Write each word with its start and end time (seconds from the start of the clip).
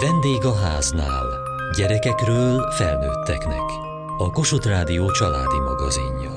Vendég 0.00 0.44
a 0.44 0.54
háznál. 0.54 1.26
Gyerekekről 1.76 2.70
felnőtteknek. 2.70 3.62
A 4.18 4.30
Kossuth 4.30 4.66
Rádió 4.66 5.10
családi 5.10 5.58
magazinja. 5.58 6.30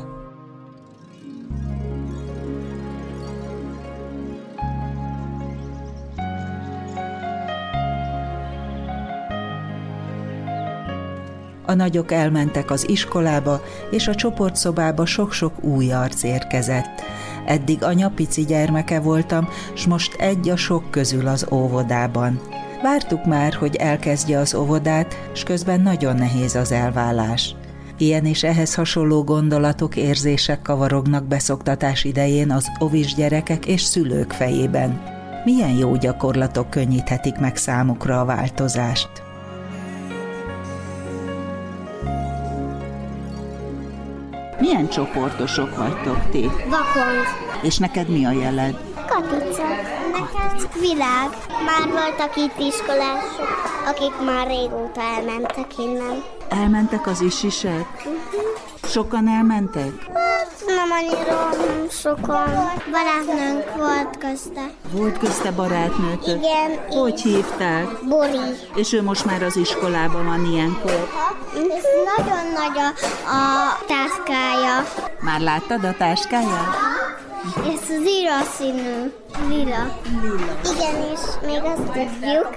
A 11.65 11.73
nagyok 11.73 12.11
elmentek 12.11 12.71
az 12.71 12.89
iskolába, 12.89 13.61
és 13.91 14.07
a 14.07 14.15
csoportszobába 14.15 15.05
sok-sok 15.05 15.63
új 15.63 15.91
arc 15.91 16.23
érkezett. 16.23 17.01
Eddig 17.45 17.83
anya 17.83 18.09
pici 18.09 18.45
gyermeke 18.45 18.99
voltam, 18.99 19.49
s 19.73 19.85
most 19.85 20.13
egy 20.13 20.49
a 20.49 20.55
sok 20.55 20.91
közül 20.91 21.27
az 21.27 21.47
óvodában. 21.51 22.56
Vártuk 22.81 23.25
már, 23.25 23.53
hogy 23.53 23.75
elkezdje 23.75 24.39
az 24.39 24.55
óvodát, 24.55 25.29
s 25.33 25.43
közben 25.43 25.81
nagyon 25.81 26.15
nehéz 26.15 26.55
az 26.55 26.71
elvállás. 26.71 27.55
Ilyen 27.97 28.25
és 28.25 28.43
ehhez 28.43 28.75
hasonló 28.75 29.23
gondolatok, 29.23 29.95
érzések 29.95 30.61
kavarognak 30.61 31.25
beszoktatás 31.25 32.03
idején 32.03 32.51
az 32.51 32.67
ovis 32.79 33.13
gyerekek 33.13 33.65
és 33.65 33.81
szülők 33.81 34.31
fejében. 34.31 35.01
Milyen 35.43 35.77
jó 35.77 35.95
gyakorlatok 35.95 36.69
könnyíthetik 36.69 37.37
meg 37.37 37.55
számukra 37.55 38.19
a 38.19 38.25
változást? 38.25 39.09
Milyen 44.59 44.89
csoportosok 44.89 45.77
vagytok 45.77 46.29
ti? 46.29 46.43
Vakond. 46.69 47.25
És 47.63 47.77
neked 47.77 48.09
mi 48.09 48.25
a 48.25 48.31
jeled? 48.31 48.86
Katica. 49.07 49.63
Nekem 50.11 50.57
világ. 50.79 51.29
Már 51.65 51.87
voltak 51.87 52.35
itt 52.35 52.59
iskolások, 52.59 53.47
akik 53.85 54.13
már 54.25 54.47
régóta 54.47 55.01
elmentek 55.01 55.77
innen. 55.77 56.23
Elmentek 56.49 57.07
az 57.07 57.21
isisek? 57.21 58.07
Sokan 58.83 59.27
elmentek? 59.27 59.91
Hát 60.13 60.51
nem 60.67 60.89
annyira 60.91 61.49
nem 61.49 61.89
sokan. 61.89 62.71
Barátnőnk 62.91 63.75
volt 63.75 64.17
közte. 64.17 64.61
Volt 64.91 65.17
közte 65.17 65.51
barátnőtök? 65.51 66.37
Igen. 66.37 66.99
Hogy 66.99 67.21
hívták? 67.21 67.87
Bori. 68.07 68.39
És 68.75 68.93
ő 68.93 69.03
most 69.03 69.25
már 69.25 69.43
az 69.43 69.55
iskolában 69.55 70.25
van 70.25 70.45
ilyenkor. 70.45 71.07
És 71.53 71.83
nagyon 72.17 72.45
nagy 72.53 72.77
a, 72.77 72.87
a 73.29 73.77
táskája. 73.87 74.83
Már 75.19 75.39
láttad 75.39 75.83
a 75.83 75.93
táskáját? 75.97 76.96
Ez 77.45 77.89
lila 77.89 78.41
színű. 78.57 79.13
Lila. 79.49 79.99
Lila. 80.21 80.59
Igen, 80.73 80.95
és 81.13 81.19
még 81.45 81.61
azt 81.63 81.85
tudjuk, 81.85 82.47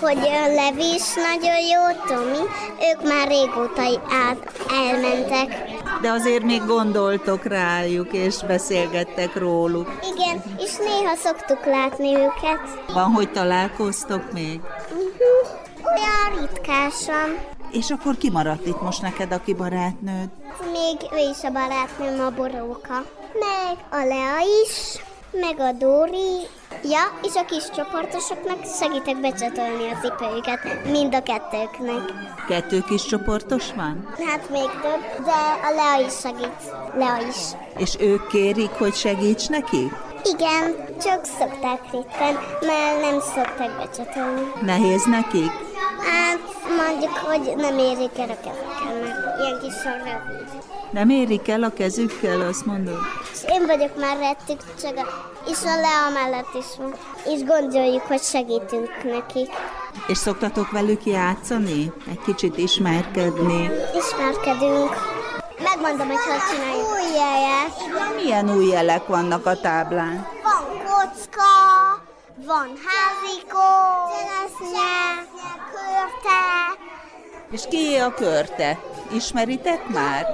hogy 0.00 0.18
a 0.18 0.52
Levi 0.54 0.94
is 0.94 1.14
nagyon 1.14 1.60
jó, 1.72 1.82
Tomi, 2.06 2.44
ők 2.90 3.08
már 3.08 3.28
régóta 3.28 3.82
át 4.28 4.52
elmentek. 4.70 5.78
De 6.00 6.10
azért 6.10 6.42
még 6.42 6.66
gondoltok 6.66 7.44
rájuk, 7.44 8.12
és 8.12 8.36
beszélgettek 8.46 9.36
róluk. 9.36 9.98
Igen, 10.14 10.42
és 10.58 10.76
néha 10.76 11.14
szoktuk 11.14 11.64
látni 11.64 12.14
őket. 12.14 12.92
Van, 12.92 13.12
hogy 13.12 13.32
találkoztok 13.32 14.32
még? 14.32 14.60
Uh-huh. 14.90 15.60
Olyan 15.96 16.40
ritkásan. 16.40 17.38
És 17.70 17.90
akkor 17.90 18.16
ki 18.16 18.30
maradt 18.30 18.66
itt 18.66 18.82
most 18.82 19.02
neked, 19.02 19.32
aki 19.32 19.54
barátnőd? 19.54 20.28
Még 20.72 20.96
ő 21.12 21.30
is 21.30 21.42
a 21.42 21.50
barátnőm, 21.50 22.26
a 22.26 22.30
Boróka. 22.30 23.04
Meg 23.32 23.76
a 23.90 24.04
Lea 24.06 24.38
is, 24.64 25.02
meg 25.30 25.60
a 25.60 25.72
Dóri. 25.72 26.46
Ja, 26.82 27.18
és 27.22 27.34
a 27.34 27.44
kis 27.44 27.64
csoportosoknak 27.76 28.58
segítek 28.78 29.20
becsatolni 29.20 29.90
a 29.90 29.98
cipőjüket, 30.02 30.84
mind 30.90 31.14
a 31.14 31.22
kettőknek. 31.22 32.02
Kettő 32.48 32.80
kis 32.80 33.04
csoportos 33.04 33.72
van? 33.76 34.14
Hát 34.26 34.50
még 34.50 34.68
több, 34.82 35.24
de 35.24 35.38
a 35.62 35.70
Lea 35.74 36.06
is 36.06 36.18
segít. 36.20 36.60
Lea 36.94 37.28
is. 37.28 37.36
És 37.76 37.96
ők 38.00 38.26
kérik, 38.26 38.70
hogy 38.70 38.94
segíts 38.94 39.48
neki? 39.48 39.92
Igen, 40.24 40.74
csak 41.02 41.24
szokták 41.24 41.80
ritkán, 41.92 42.34
mert 42.60 43.00
nem 43.00 43.20
szokták 43.20 43.76
becsatolni. 43.76 44.52
Nehéz 44.62 45.04
nekik? 45.04 45.50
Hát 46.10 46.40
mondjuk, 46.76 47.16
hogy 47.16 47.56
nem 47.56 47.78
érik 47.78 48.18
el 48.18 48.30
a 48.30 48.40
kezekkel, 48.44 48.94
mert 49.02 49.38
ilyen 49.40 49.58
kis 49.60 49.84
rövid. 49.84 50.48
Nem 50.90 51.10
érik 51.10 51.48
el 51.48 51.62
a 51.62 51.72
kezükkel, 51.72 52.40
azt 52.40 52.66
mondod? 52.66 52.98
Én 53.48 53.66
vagyok 53.66 53.96
már 53.96 54.16
rettük, 54.18 54.60
csak 54.82 54.96
a, 54.96 55.30
és 55.50 55.58
a 55.64 55.80
Lea 55.80 56.10
mellett 56.12 56.54
is 56.54 56.64
van. 56.78 56.94
És 57.26 57.44
gondoljuk, 57.44 58.02
hogy 58.02 58.22
segítünk 58.22 59.02
nekik. 59.04 59.50
És 60.06 60.18
szoktatok 60.18 60.70
velük 60.70 61.04
játszani? 61.04 61.92
Egy 62.10 62.20
kicsit 62.24 62.58
ismerkedni? 62.58 63.70
Ismerkedünk. 63.98 64.90
Megmondom, 65.62 66.06
hogy 66.06 66.16
hogy 66.16 66.42
csináljuk. 66.50 66.86
Új 66.92 67.14
jelek. 67.14 68.14
Milyen 68.22 68.56
új 68.56 68.66
jelek 68.66 69.06
vannak 69.06 69.46
a 69.46 69.60
táblán? 69.60 70.26
Van 70.42 70.78
kocka, 70.78 71.52
van 72.46 72.68
házikó, 72.86 73.68
cseresznye, 74.12 75.26
körte. 75.70 76.40
És 77.50 77.62
ki 77.70 77.96
a 77.96 78.14
körte? 78.14 78.78
Ismeritek 79.12 79.88
már? 79.88 80.26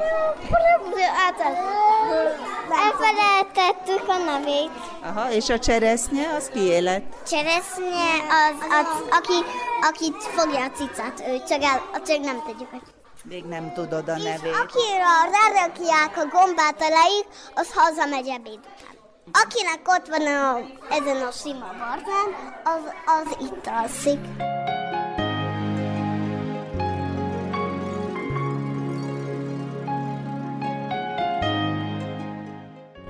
Elfelejtettük 2.70 4.08
a 4.08 4.16
nevét. 4.16 4.70
Aha, 5.02 5.30
és 5.30 5.48
a 5.48 5.58
cseresznye, 5.58 6.28
az 6.36 6.48
ki 6.52 6.80
lett? 6.80 7.14
Cseresznye 7.28 8.10
az, 8.28 8.56
az 8.70 9.02
aki, 9.10 9.34
akit 9.80 10.22
fogja 10.22 10.64
a 10.64 10.70
cicát, 10.70 11.22
ő 11.28 11.42
csak, 11.48 11.62
el, 11.62 11.82
csak 12.06 12.18
nem 12.20 12.42
tudjuk, 12.46 12.70
hogy 12.70 12.80
Még 13.24 13.44
nem 13.44 13.72
tudod 13.72 14.08
a 14.08 14.14
És 14.16 14.22
nevét. 14.22 14.54
akire 14.54 15.04
rárakják 15.32 16.16
a 16.16 16.26
gombát 16.36 16.82
elejük, 16.82 17.26
az 17.54 17.68
hazamegy 17.74 18.28
ebéd 18.28 18.58
után. 18.58 18.94
Akinek 19.32 19.80
ott 19.84 20.06
van 20.08 20.26
a, 20.26 20.58
ezen 20.94 21.22
a 21.22 21.30
sima 21.30 21.66
barnán, 21.78 22.28
az, 22.64 22.92
az 23.06 23.36
itt 23.40 23.66
alszik. 23.82 24.18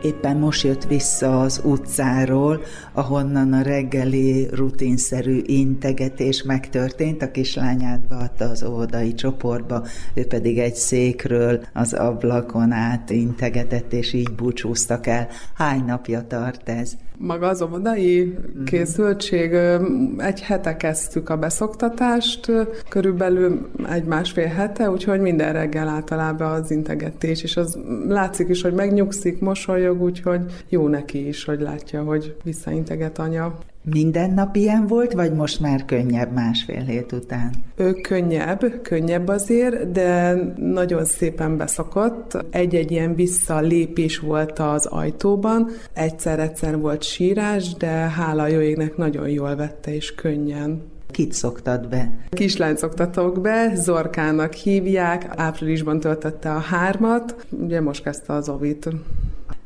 Éppen 0.07 0.37
most 0.37 0.63
jött 0.63 0.85
vissza 0.85 1.41
az 1.41 1.61
utcáról, 1.65 2.61
ahonnan 2.93 3.53
a 3.53 3.63
reggeli 3.63 4.49
rutinszerű 4.51 5.43
integetés 5.45 6.43
megtörtént. 6.43 7.23
A 7.23 7.31
kislányát 7.31 8.01
beadta 8.09 8.45
az 8.45 8.63
óvodai 8.63 9.15
csoportba, 9.15 9.87
ő 10.15 10.27
pedig 10.27 10.59
egy 10.59 10.75
székről 10.75 11.65
az 11.73 11.93
ablakon 11.93 12.73
át 12.73 13.11
integetett, 13.11 13.93
és 13.93 14.13
így 14.13 14.35
búcsúztak 14.35 15.07
el. 15.07 15.29
Hány 15.55 15.85
napja 15.85 16.27
tart 16.27 16.69
ez? 16.69 16.97
Maga 17.19 17.49
az 17.49 17.63
óvodai 17.63 18.35
készültség, 18.65 19.53
ö, 19.53 19.87
egy 20.17 20.43
hete 20.43 20.77
kezdtük 20.77 21.29
a 21.29 21.37
beszoktatást, 21.37 22.53
körülbelül 22.89 23.69
egy-másfél 23.91 24.47
hete, 24.47 24.91
úgyhogy 24.91 25.21
minden 25.21 25.53
reggel 25.53 25.89
általában 25.89 26.53
az 26.53 26.71
integetés, 26.71 27.43
és 27.43 27.57
az 27.57 27.79
látszik 28.09 28.49
is, 28.49 28.63
hogy 28.63 28.73
megnyugszik, 28.73 29.41
mosolyog, 29.41 30.03
úgyhogy 30.03 30.41
jó 30.69 30.89
neki 30.89 31.29
is, 31.29 31.45
hogy 31.45 31.61
látja, 31.61 32.03
hogy 32.03 32.37
visszainteget 32.45 33.19
anya. 33.19 33.59
Minden 33.93 34.31
nap 34.31 34.57
ilyen 34.57 34.87
volt, 34.87 35.13
vagy 35.13 35.33
most 35.33 35.61
már 35.61 35.85
könnyebb 35.85 36.33
másfél 36.33 36.83
hét 36.83 37.13
után? 37.13 37.51
Ő 37.77 37.93
könnyebb, 37.93 38.81
könnyebb 38.83 39.29
azért, 39.29 39.91
de 39.93 40.35
nagyon 40.57 41.05
szépen 41.05 41.57
beszokott. 41.57 42.45
Egy-egy 42.51 42.91
ilyen 42.91 43.15
visszalépés 43.15 44.19
volt 44.19 44.59
az 44.59 44.87
ajtóban. 44.87 45.69
Egyszer-egyszer 45.93 46.79
volt 46.79 47.03
sírás, 47.03 47.75
de 47.75 47.89
hála 47.89 48.47
jó 48.47 48.61
égnek 48.61 48.97
nagyon 48.97 49.29
jól 49.29 49.57
vette 49.57 49.95
és 49.95 50.15
könnyen. 50.15 50.83
Kit 51.11 51.33
szoktad 51.33 51.89
be? 51.89 52.13
Kislányt 52.31 52.79
szoktatok 52.79 53.41
be, 53.41 53.75
Zorkának 53.75 54.53
hívják, 54.53 55.27
áprilisban 55.37 56.01
töltötte 56.01 56.51
a 56.51 56.59
hármat, 56.59 57.47
ugye 57.51 57.81
most 57.81 58.03
kezdte 58.03 58.33
az 58.33 58.49
ovit. 58.49 58.89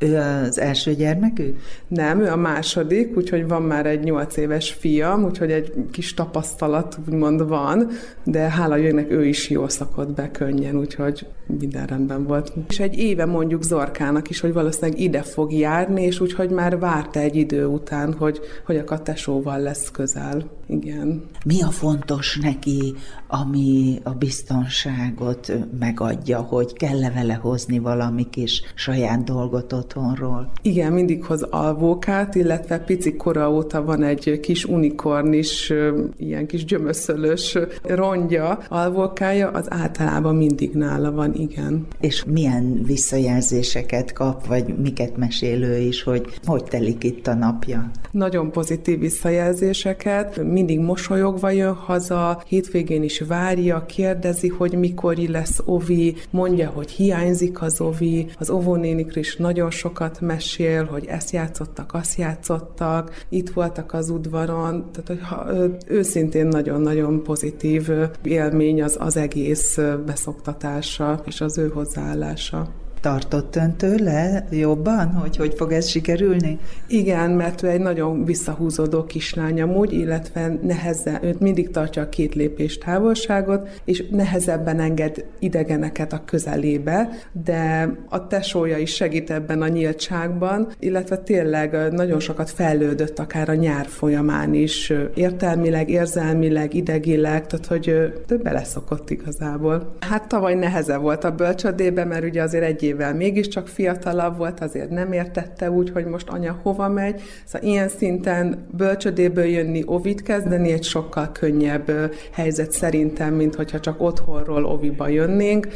Ő 0.03 0.17
az 0.17 0.59
első 0.59 0.95
gyermekük? 0.95 1.59
Nem, 1.89 2.21
ő 2.21 2.31
a 2.31 2.37
második, 2.37 3.17
úgyhogy 3.17 3.49
van 3.49 3.63
már 3.63 3.87
egy 3.87 4.03
nyolc 4.03 4.37
éves 4.37 4.73
fiam, 4.73 5.25
úgyhogy 5.25 5.51
egy 5.51 5.73
kis 5.91 6.15
tapasztalat 6.15 6.99
úgymond 7.09 7.49
van, 7.49 7.89
de 8.25 8.39
hála 8.39 8.77
jönnek 8.77 9.11
ő 9.11 9.27
is 9.27 9.51
jól 9.51 9.69
szakott 9.69 10.15
be 10.15 10.31
könnyen, 10.31 10.79
úgyhogy 10.79 11.27
minden 11.47 11.87
rendben 11.87 12.27
volt. 12.27 12.53
És 12.69 12.81
egy 12.81 12.99
éve 12.99 13.25
mondjuk 13.25 13.63
Zorkának 13.63 14.31
is, 14.31 14.41
hogy 14.41 14.53
valószínűleg 14.53 15.01
ide 15.01 15.23
fog 15.23 15.53
járni, 15.53 16.03
és 16.03 16.21
úgyhogy 16.21 16.51
már 16.51 16.79
várta 16.79 17.21
egy 17.21 17.37
idő 17.37 17.67
után, 17.67 18.13
hogy, 18.13 18.41
hogy 18.67 18.83
a 18.87 19.03
tesóval 19.03 19.59
lesz 19.59 19.91
közel. 19.91 20.60
Igen. 20.71 21.23
Mi 21.45 21.63
a 21.63 21.71
fontos 21.71 22.39
neki, 22.43 22.95
ami 23.27 24.01
a 24.03 24.11
biztonságot 24.11 25.53
megadja, 25.79 26.39
hogy 26.39 26.73
kell-e 26.73 27.11
vele 27.11 27.35
hozni 27.35 27.79
valami 27.79 28.27
kis 28.31 28.63
saját 28.75 29.25
dolgot 29.25 29.73
otthonról. 29.73 30.51
Igen, 30.63 30.93
mindig 30.93 31.25
hoz 31.25 31.43
alvókát, 31.43 32.35
illetve 32.35 32.79
pici 32.79 33.17
kora 33.17 33.51
óta 33.51 33.85
van 33.85 34.03
egy 34.03 34.41
kis 34.41 34.65
unikornis, 34.65 35.73
ilyen 36.17 36.47
kis 36.47 36.65
gyömöszölös 36.65 37.59
rongya, 37.83 38.59
alvókája, 38.69 39.51
az 39.51 39.67
általában 39.69 40.35
mindig 40.35 40.73
nála 40.73 41.13
van, 41.13 41.35
igen. 41.35 41.87
És 42.01 42.25
milyen 42.25 42.83
visszajelzéseket 42.87 44.13
kap, 44.13 44.47
vagy 44.47 44.79
miket 44.79 45.17
mesél 45.17 45.63
ő 45.63 45.79
is, 45.79 46.03
hogy 46.03 46.39
hogy 46.45 46.65
telik 46.65 47.05
itt 47.05 47.27
a 47.27 47.35
napja? 47.35 47.91
Nagyon 48.11 48.51
pozitív 48.51 48.99
visszajelzéseket, 48.99 50.43
mindig 50.61 50.85
mosolyogva 50.85 51.51
jön 51.51 51.75
haza, 51.75 52.43
hétvégén 52.47 53.03
is 53.03 53.21
várja, 53.21 53.85
kérdezi, 53.87 54.49
hogy 54.49 54.73
mikor 54.73 55.17
lesz 55.17 55.61
ovi, 55.65 56.17
mondja, 56.31 56.69
hogy 56.69 56.91
hiányzik 56.91 57.63
az 57.63 57.81
ovi, 57.81 58.27
az 58.39 58.51
óvónénikről 58.51 59.23
is 59.23 59.37
nagyon 59.37 59.71
sokat 59.71 60.21
mesél, 60.21 60.85
hogy 60.85 61.07
ezt 61.07 61.31
játszottak, 61.31 61.95
azt 61.95 62.19
játszottak, 62.19 63.25
itt 63.29 63.51
voltak 63.51 63.93
az 63.93 64.11
udvaron, 64.11 64.85
tehát 64.93 65.07
hogy 65.07 65.21
ha, 65.23 65.47
őszintén 65.87 66.47
nagyon-nagyon 66.47 67.23
pozitív 67.23 67.91
élmény 68.23 68.83
az, 68.83 68.97
az 69.01 69.17
egész 69.17 69.79
beszoktatása 70.07 71.23
és 71.27 71.41
az 71.41 71.59
ő 71.59 71.69
hozzáállása. 71.69 72.69
Tartott 73.01 73.57
ön 73.57 73.77
tőle 73.77 74.47
jobban, 74.51 75.13
hogy 75.13 75.37
hogy 75.37 75.55
fog 75.57 75.73
ez 75.73 75.89
sikerülni? 75.89 76.59
Igen, 76.87 77.31
mert 77.31 77.63
ő 77.63 77.69
egy 77.69 77.81
nagyon 77.81 78.25
visszahúzódó 78.25 79.05
kislány 79.05 79.61
amúgy, 79.61 79.93
illetve 79.93 80.59
nehezen, 80.63 81.25
őt 81.25 81.41
mindig 81.41 81.71
tartja 81.71 82.03
a 82.03 82.09
két 82.09 82.35
lépés 82.35 82.79
távolságot, 82.79 83.81
és 83.85 84.05
nehezebben 84.11 84.81
enged 84.81 85.25
idegeneket 85.39 86.13
a 86.13 86.23
közelébe, 86.25 87.09
de 87.45 87.93
a 88.09 88.27
tesója 88.27 88.79
is 88.79 88.95
segít 88.95 89.31
ebben 89.31 89.63
a 89.63 89.69
nyíltságban, 89.69 90.69
illetve 90.79 91.17
tényleg 91.17 91.93
nagyon 91.93 92.21
sokat 92.21 92.51
fejlődött 92.51 93.19
akár 93.19 93.49
a 93.49 93.55
nyár 93.55 93.87
folyamán 93.87 94.55
is, 94.55 94.93
értelmileg, 95.15 95.91
érzelmileg, 95.91 96.75
idegileg, 96.75 97.47
tehát 97.47 97.67
hogy 97.67 98.13
több 98.27 98.43
beleszokott 98.43 99.11
igazából. 99.11 99.97
Hát 100.01 100.29
tavaly 100.29 100.55
nehezebb 100.55 101.01
volt 101.01 101.25
a 101.25 101.35
bölcsödébe, 101.35 102.05
mert 102.05 102.25
ugye 102.25 102.43
azért 102.43 102.65
egy 102.65 102.90
évvel 102.91 103.15
mégiscsak 103.15 103.69
fiatalabb 103.69 104.37
volt, 104.37 104.61
azért 104.61 104.91
nem 104.91 105.13
értette 105.13 105.71
úgy, 105.71 105.91
hogy 105.91 106.05
most 106.05 106.29
anya 106.29 106.59
hova 106.63 106.89
megy. 106.89 107.21
Szóval 107.45 107.69
ilyen 107.69 107.89
szinten 107.89 108.67
bölcsödéből 108.77 109.45
jönni, 109.45 109.83
ovit 109.87 110.23
kezdeni 110.23 110.73
egy 110.73 110.85
sokkal 110.85 111.33
könnyebb 111.33 112.13
helyzet 112.33 112.73
szerintem, 112.73 113.35
mint 113.35 113.55
hogyha 113.55 113.81
csak 113.81 114.03
otthonról 114.03 114.65
oviba 114.65 115.09
jönnénk. 115.09 115.69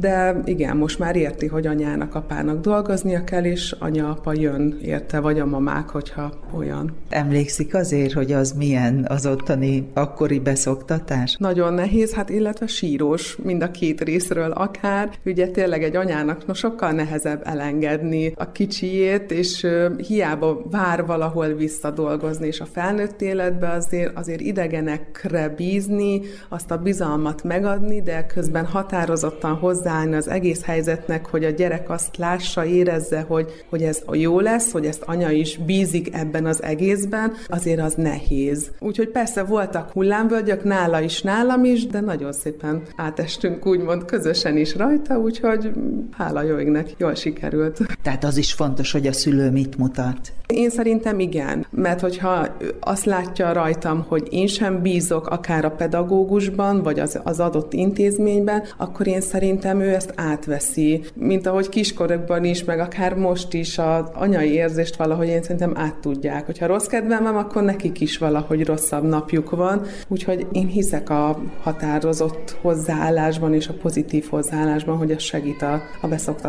De 0.00 0.40
igen, 0.44 0.76
most 0.76 0.98
már 0.98 1.16
érti, 1.16 1.46
hogy 1.46 1.66
anyának, 1.66 2.14
apának 2.14 2.60
dolgoznia 2.60 3.24
kell, 3.24 3.44
és 3.44 3.74
anya-apa 3.78 4.32
jön 4.34 4.78
érte, 4.82 5.20
vagy 5.20 5.38
a 5.38 5.46
mamák, 5.46 5.88
hogyha 5.88 6.32
olyan. 6.54 6.96
Emlékszik 7.08 7.74
azért, 7.74 8.12
hogy 8.12 8.32
az 8.32 8.52
milyen 8.52 9.06
az 9.08 9.26
ottani 9.26 9.88
akkori 9.94 10.38
beszoktatás? 10.38 11.36
Nagyon 11.38 11.74
nehéz, 11.74 12.14
hát 12.14 12.30
illetve 12.30 12.66
sírós 12.66 13.36
mind 13.42 13.62
a 13.62 13.70
két 13.70 14.00
részről 14.00 14.50
akár. 14.50 15.10
Ugye 15.24 15.46
tényleg 15.46 15.82
egy 15.82 15.96
anyának, 15.96 16.46
nos 16.46 16.61
sokkal 16.62 16.90
nehezebb 16.92 17.40
elengedni 17.44 18.32
a 18.36 18.52
kicsiét, 18.52 19.30
és 19.30 19.66
hiába 20.06 20.62
vár 20.70 21.06
valahol 21.06 21.48
visszadolgozni, 21.48 22.46
és 22.46 22.60
a 22.60 22.64
felnőtt 22.72 23.20
életbe 23.20 23.70
azért, 23.70 24.18
azért 24.18 24.40
idegenekre 24.40 25.48
bízni, 25.48 26.20
azt 26.48 26.70
a 26.70 26.76
bizalmat 26.76 27.44
megadni, 27.44 28.02
de 28.02 28.26
közben 28.26 28.64
határozottan 28.64 29.54
hozzáállni 29.54 30.14
az 30.14 30.28
egész 30.28 30.62
helyzetnek, 30.64 31.26
hogy 31.26 31.44
a 31.44 31.50
gyerek 31.50 31.90
azt 31.90 32.16
lássa, 32.16 32.64
érezze, 32.64 33.20
hogy, 33.20 33.64
hogy 33.68 33.82
ez 33.82 34.02
jó 34.12 34.40
lesz, 34.40 34.72
hogy 34.72 34.86
ezt 34.86 35.02
anya 35.06 35.30
is 35.30 35.56
bízik 35.56 36.14
ebben 36.14 36.46
az 36.46 36.62
egészben, 36.62 37.32
azért 37.46 37.80
az 37.80 37.94
nehéz. 37.94 38.70
Úgyhogy 38.78 39.08
persze 39.08 39.42
voltak 39.42 39.90
hullámvölgyök, 39.90 40.64
nála 40.64 41.00
is, 41.00 41.22
nálam 41.22 41.64
is, 41.64 41.86
de 41.86 42.00
nagyon 42.00 42.32
szépen 42.32 42.82
átestünk 42.96 43.66
úgymond 43.66 44.04
közösen 44.04 44.56
is 44.56 44.76
rajta, 44.76 45.18
úgyhogy 45.18 45.70
hála 46.10 46.42
jó 46.42 46.50
jó 46.52 46.58
égnek, 46.58 46.94
jól 46.98 47.14
sikerült. 47.14 47.80
Tehát 48.02 48.24
az 48.24 48.36
is 48.36 48.52
fontos, 48.52 48.92
hogy 48.92 49.06
a 49.06 49.12
szülő 49.12 49.50
mit 49.50 49.78
mutat. 49.78 50.32
Én 50.46 50.70
szerintem 50.70 51.20
igen, 51.20 51.66
mert 51.70 52.00
hogyha 52.00 52.46
azt 52.80 53.04
látja 53.04 53.52
rajtam, 53.52 54.04
hogy 54.08 54.28
én 54.30 54.46
sem 54.46 54.82
bízok 54.82 55.26
akár 55.26 55.64
a 55.64 55.70
pedagógusban, 55.70 56.82
vagy 56.82 57.00
az, 57.00 57.20
az 57.24 57.40
adott 57.40 57.72
intézményben, 57.72 58.62
akkor 58.76 59.06
én 59.06 59.20
szerintem 59.20 59.80
ő 59.80 59.94
ezt 59.94 60.12
átveszi, 60.16 61.04
mint 61.14 61.46
ahogy 61.46 61.68
kiskorokban 61.68 62.44
is, 62.44 62.64
meg 62.64 62.80
akár 62.80 63.14
most 63.14 63.54
is 63.54 63.78
az 63.78 64.04
anyai 64.14 64.52
érzést 64.52 64.96
valahogy 64.96 65.28
én 65.28 65.42
szerintem 65.42 65.72
át 65.76 65.94
tudják. 65.94 66.46
Hogyha 66.46 66.66
rossz 66.66 66.86
kedvem 66.86 67.22
van, 67.22 67.36
akkor 67.36 67.62
nekik 67.62 68.00
is 68.00 68.18
valahogy 68.18 68.66
rosszabb 68.66 69.04
napjuk 69.04 69.50
van, 69.50 69.82
úgyhogy 70.08 70.46
én 70.52 70.66
hiszek 70.66 71.10
a 71.10 71.42
határozott 71.60 72.56
hozzáállásban 72.60 73.54
és 73.54 73.68
a 73.68 73.74
pozitív 73.82 74.26
hozzáállásban, 74.28 74.96
hogy 74.96 75.10
ez 75.10 75.22
segít 75.22 75.62
a, 75.62 75.82
a 76.00 76.06
beszoktatásban. 76.06 76.41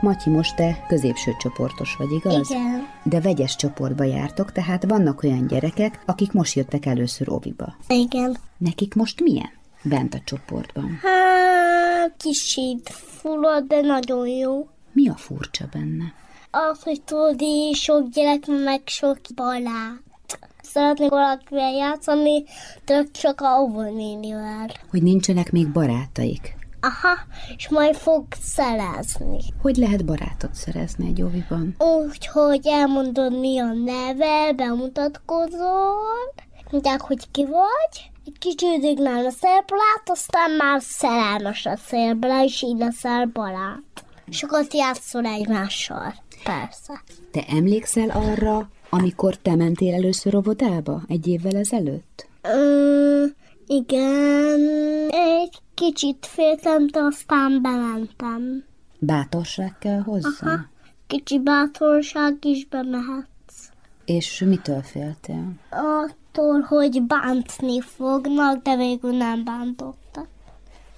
Matyi, 0.00 0.30
most 0.30 0.56
te 0.56 0.84
középső 0.88 1.30
csoportos 1.38 1.96
vagy, 1.96 2.12
igaz? 2.12 2.50
Igen. 2.50 2.86
De 3.02 3.20
vegyes 3.20 3.56
csoportba 3.56 4.04
jártok, 4.04 4.52
tehát 4.52 4.84
vannak 4.84 5.22
olyan 5.22 5.46
gyerekek, 5.46 6.02
akik 6.06 6.32
most 6.32 6.54
jöttek 6.54 6.86
először 6.86 7.30
óviba. 7.30 7.76
Igen. 7.88 8.36
Nekik 8.56 8.94
most 8.94 9.20
milyen? 9.20 9.50
Bent 9.82 10.14
a 10.14 10.20
csoportban. 10.24 10.98
Hát, 11.02 12.14
kicsit 12.16 12.88
fulad, 12.88 13.64
de 13.66 13.80
nagyon 13.80 14.26
jó. 14.26 14.68
Mi 14.92 15.08
a 15.08 15.14
furcsa 15.14 15.68
benne? 15.72 16.12
Az, 16.50 16.82
hogy 16.82 17.02
tudod, 17.02 17.42
sok 17.72 18.08
gyerek, 18.08 18.46
meg 18.46 18.80
sok 18.84 19.18
barát. 19.34 20.07
Szeretnék 20.72 21.10
valakivel 21.10 21.72
játszani, 21.72 22.44
de 22.84 23.04
csak 23.12 23.40
a 23.40 23.60
óvónénivel. 23.60 24.66
Hogy 24.90 25.02
nincsenek 25.02 25.52
még 25.52 25.68
barátaik. 25.72 26.56
Aha, 26.80 27.18
és 27.56 27.68
majd 27.68 27.94
fog 27.94 28.24
szerezni. 28.42 29.38
Hogy 29.62 29.76
lehet 29.76 30.04
barátot 30.04 30.54
szerezni 30.54 31.06
egy 31.06 31.22
óviban? 31.22 31.74
Úgy, 31.78 32.26
hogy 32.26 32.66
elmondod 32.66 33.38
mi 33.38 33.58
a 33.58 33.72
neve, 33.72 34.52
bemutatkozol, 34.52 36.34
mondják, 36.70 37.00
hogy 37.00 37.30
ki 37.30 37.44
vagy, 37.44 38.10
egy 38.24 38.38
kicsit 38.38 38.82
ignál 38.82 39.26
a 39.26 39.30
szerbarát, 39.30 40.02
aztán 40.04 40.50
már 40.50 40.80
szerelmes 40.82 41.66
a 41.66 41.76
szélbe, 41.76 42.44
és 42.44 42.62
így 42.62 42.78
leszel 42.78 43.26
barát. 43.26 44.04
Sokat 44.30 44.74
játszol 44.74 45.24
egymással, 45.24 46.14
persze. 46.44 47.02
Te 47.30 47.44
emlékszel 47.48 48.10
arra, 48.10 48.68
amikor 48.90 49.36
te 49.36 49.56
mentél 49.56 49.94
először 49.94 50.34
óvodába 50.34 51.02
egy 51.08 51.26
évvel 51.26 51.56
ezelőtt? 51.56 52.28
Ö, 52.42 53.24
igen, 53.66 54.60
egy 55.10 55.58
kicsit 55.74 56.26
féltem, 56.26 56.86
de 56.86 57.00
aztán 57.00 57.62
bementem. 57.62 58.64
Bátorság 58.98 59.76
kell 59.78 60.00
hozzá? 60.00 60.28
Aha, 60.40 60.66
kicsi 61.06 61.38
bátorság 61.38 62.36
is 62.44 62.66
bemehetsz. 62.66 63.70
És 64.04 64.44
mitől 64.46 64.82
féltél? 64.82 65.52
Attól, 65.70 66.60
hogy 66.60 67.02
bántni 67.02 67.80
fognak, 67.80 68.62
de 68.62 68.76
végül 68.76 69.16
nem 69.16 69.44
bántottak. 69.44 70.26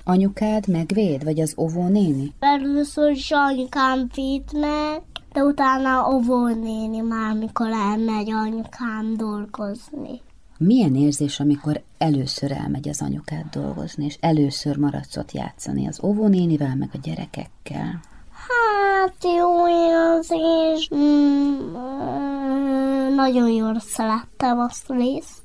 Anyukád 0.04 0.68
megvéd, 0.68 1.24
vagy 1.24 1.40
az 1.40 1.54
óvónéni? 1.56 2.32
Először 2.38 3.10
is 3.10 3.30
anyukám 3.30 4.08
vitt 4.14 4.52
meg, 4.52 5.02
de 5.32 5.42
utána 5.42 6.08
óvónéni 6.12 7.00
már, 7.00 7.34
mikor 7.36 7.66
elmegy 7.66 8.30
anyukám 8.30 9.16
dolgozni. 9.16 10.20
Milyen 10.58 10.94
érzés, 10.94 11.40
amikor 11.40 11.82
először 11.98 12.52
elmegy 12.52 12.88
az 12.88 13.02
anyukád 13.02 13.44
dolgozni, 13.50 14.04
és 14.04 14.16
először 14.20 14.76
maradsz 14.76 15.16
ott 15.16 15.32
játszani 15.32 15.86
az 15.88 16.00
óvónénivel, 16.02 16.76
meg 16.76 16.90
a 16.92 16.98
gyerekekkel? 17.02 18.00
Hát 18.48 19.24
jó 19.36 19.68
érzés. 19.68 20.90
Mm, 20.94 21.74
ö, 21.74 23.14
nagyon 23.14 23.50
jól 23.50 23.78
szerettem 23.80 24.58
azt 24.58 24.90
a 24.90 24.94
részt. 24.94 25.42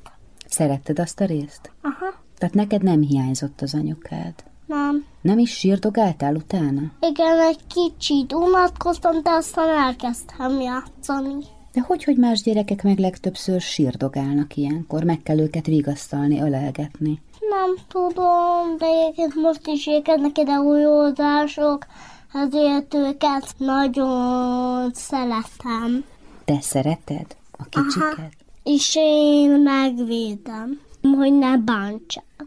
Szeretted 0.48 1.00
azt 1.00 1.20
a 1.20 1.26
részt? 1.26 1.72
Aha, 1.82 2.14
Tehát 2.38 2.56
neked 2.56 2.84
nem 2.84 3.02
hiányzott 3.02 3.62
az 3.62 3.74
anyukád? 3.74 4.34
Nem. 4.66 5.06
Nem 5.22 5.38
is 5.38 5.52
sírdogáltál 5.52 6.36
utána? 6.36 6.82
Igen, 7.00 7.40
egy 7.40 7.60
kicsit 7.68 8.34
unatkoztam, 8.34 9.22
de 9.24 9.30
aztán 9.30 9.70
elkezdtem 9.70 10.62
játszani. 10.62 11.44
De 11.74 11.82
hogy, 11.82 12.04
hogy 12.04 12.18
más 12.18 12.42
gyerekek 12.42 12.84
meg 12.84 12.98
legtöbbször 12.98 13.62
sírdogálnak 13.62 14.56
ilyenkor, 14.56 15.04
meg 15.04 15.24
kell 15.24 15.40
őket 15.40 15.66
vigasztalni, 15.66 16.42
ölelgetni. 16.42 17.22
Nem 17.50 17.76
tudom, 17.88 18.78
de 18.78 18.86
egyébként 18.86 19.36
most 19.36 19.68
is 19.68 19.88
ékednek 19.88 20.38
ide 20.38 20.60
új 20.60 20.86
oldások, 20.86 21.86
ezért 22.34 22.94
őket 22.94 23.54
nagyon 23.58 24.92
szeretem. 24.94 26.04
Te 26.46 26.62
szereted 26.62 27.36
a 27.52 27.64
kicsiket? 27.70 28.32
És 28.64 28.96
én 29.00 29.50
megvédem. 29.50 30.80
hogy 31.18 31.34
ne 31.34 31.58
bántsák. 31.58 32.46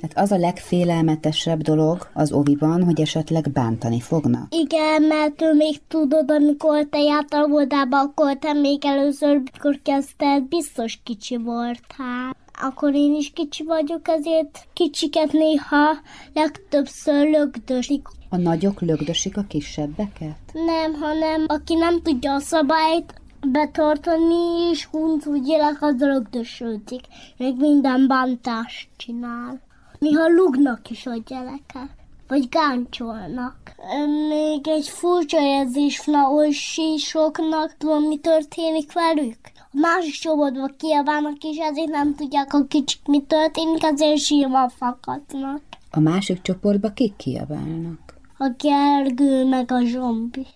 Tehát 0.00 0.18
az 0.18 0.32
a 0.32 0.38
legfélelmetesebb 0.38 1.62
dolog 1.62 2.08
az 2.14 2.32
oviban, 2.32 2.84
hogy 2.84 3.00
esetleg 3.00 3.50
bántani 3.52 4.00
fognak? 4.00 4.54
Igen, 4.54 5.02
mert 5.02 5.42
ő 5.42 5.54
még 5.54 5.80
tudod, 5.88 6.30
amikor 6.30 6.86
te 6.90 6.98
jártál 6.98 7.44
óvodába, 7.44 8.00
akkor 8.00 8.36
te 8.38 8.52
még 8.52 8.84
először, 8.84 9.42
mikor 9.52 9.80
kezdted, 9.82 10.42
biztos 10.42 11.00
kicsi 11.04 11.36
voltál. 11.36 12.36
Akkor 12.60 12.94
én 12.94 13.14
is 13.14 13.30
kicsi 13.30 13.64
vagyok, 13.64 14.08
ezért 14.08 14.66
kicsiket 14.72 15.32
néha 15.32 15.96
legtöbbször 16.34 17.28
lögdösik. 17.28 18.06
A 18.28 18.36
nagyok 18.36 18.80
lögdösik 18.80 19.36
a 19.36 19.44
kisebbeket? 19.48 20.38
Nem, 20.52 20.94
hanem 21.00 21.44
aki 21.46 21.74
nem 21.74 22.02
tudja 22.02 22.34
a 22.34 22.40
szabályt 22.40 23.14
betartani, 23.46 24.70
és 24.70 24.84
huncúgyilag 24.84 25.76
az 25.80 25.94
lögdösödik. 25.98 27.02
Meg 27.36 27.56
minden 27.56 28.06
bántást 28.06 28.88
csinál. 28.96 29.60
Néha 29.98 30.28
lugnak 30.28 30.90
is 30.90 31.06
a 31.06 31.16
gyerekek, 31.26 31.90
vagy 32.28 32.48
gáncsolnak. 32.48 33.56
Még 34.28 34.68
egy 34.68 34.88
furcsa 34.88 35.40
érzés 35.40 36.02
van, 36.04 36.24
hogy 36.24 36.52
soknak, 36.98 37.76
tudom, 37.78 38.02
mi 38.02 38.16
történik 38.18 38.92
velük. 38.92 39.38
A 39.54 39.78
másik 39.80 40.14
csoportban 40.14 40.74
kiabálnak, 40.78 41.44
és 41.44 41.56
ezért 41.56 41.90
nem 41.90 42.14
tudják 42.14 42.54
a 42.54 42.64
kicsik, 42.66 43.00
mi 43.06 43.22
történik, 43.22 43.84
azért 43.84 44.18
sírva 44.18 44.68
fakadnak. 44.68 45.62
A 45.90 46.00
másik 46.00 46.42
csoportban 46.42 46.94
kik 46.94 47.16
kiabálnak? 47.16 48.08
a 48.40 48.48
Gergő 48.58 49.44
meg 49.44 49.72
a 49.72 49.84
zombi. 49.84 50.46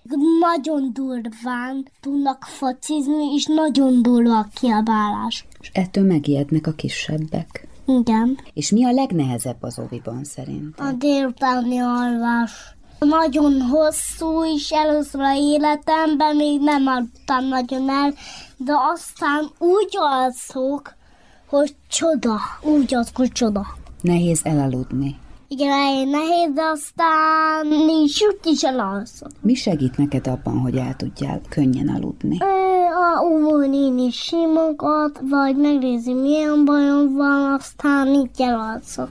Nagyon 0.41 0.93
durván 0.93 1.87
tudnak 2.01 2.45
focizni, 2.45 3.35
és 3.35 3.47
nagyon 3.47 4.03
durva 4.03 4.39
a 4.39 4.49
kiabálás. 4.55 5.47
És 5.61 5.71
ettől 5.73 6.05
megijednek 6.05 6.67
a 6.67 6.73
kisebbek. 6.73 7.69
Igen. 7.87 8.39
És 8.53 8.71
mi 8.71 8.85
a 8.85 8.93
legnehezebb 8.93 9.63
az 9.63 9.79
oviban 9.79 10.25
szerint? 10.25 10.81
A 10.81 10.93
délutáni 10.93 11.79
alvás. 11.79 12.75
Nagyon 12.99 13.61
hosszú 13.61 14.45
is 14.55 14.71
először 14.71 15.21
a 15.21 15.35
életemben, 15.35 16.37
még 16.37 16.61
nem 16.61 16.87
adtam 16.87 17.49
nagyon 17.49 17.91
el, 17.91 18.15
de 18.57 18.73
aztán 18.93 19.51
úgy 19.59 19.91
alszok, 19.93 20.95
hogy 21.47 21.75
csoda. 21.89 22.39
Úgy 22.63 22.95
alszok, 22.95 23.17
hogy 23.17 23.33
csoda. 23.33 23.67
Nehéz 24.01 24.41
elaludni. 24.45 25.21
Igen, 25.49 25.71
elején 25.71 26.09
nehéz, 26.09 26.53
de 26.55 26.63
aztán 26.63 27.67
nincs 27.67 28.23
úgy 28.23 28.53
is 28.53 28.63
elalszom. 28.63 29.29
Mi 29.41 29.55
segít 29.55 29.97
neked 29.97 30.27
abban, 30.27 30.59
hogy 30.59 30.77
el 30.77 30.97
tudjál 30.97 31.41
könnyen 31.49 31.89
aludni? 31.89 32.39
A 32.39 32.62
óvónéni 33.23 34.11
simogat, 34.11 35.21
vagy 35.23 35.57
megnézi, 35.57 36.13
milyen 36.13 36.65
bajom 36.65 37.15
van, 37.15 37.53
aztán 37.53 38.07
így 38.07 38.31
elalszok. 38.39 39.11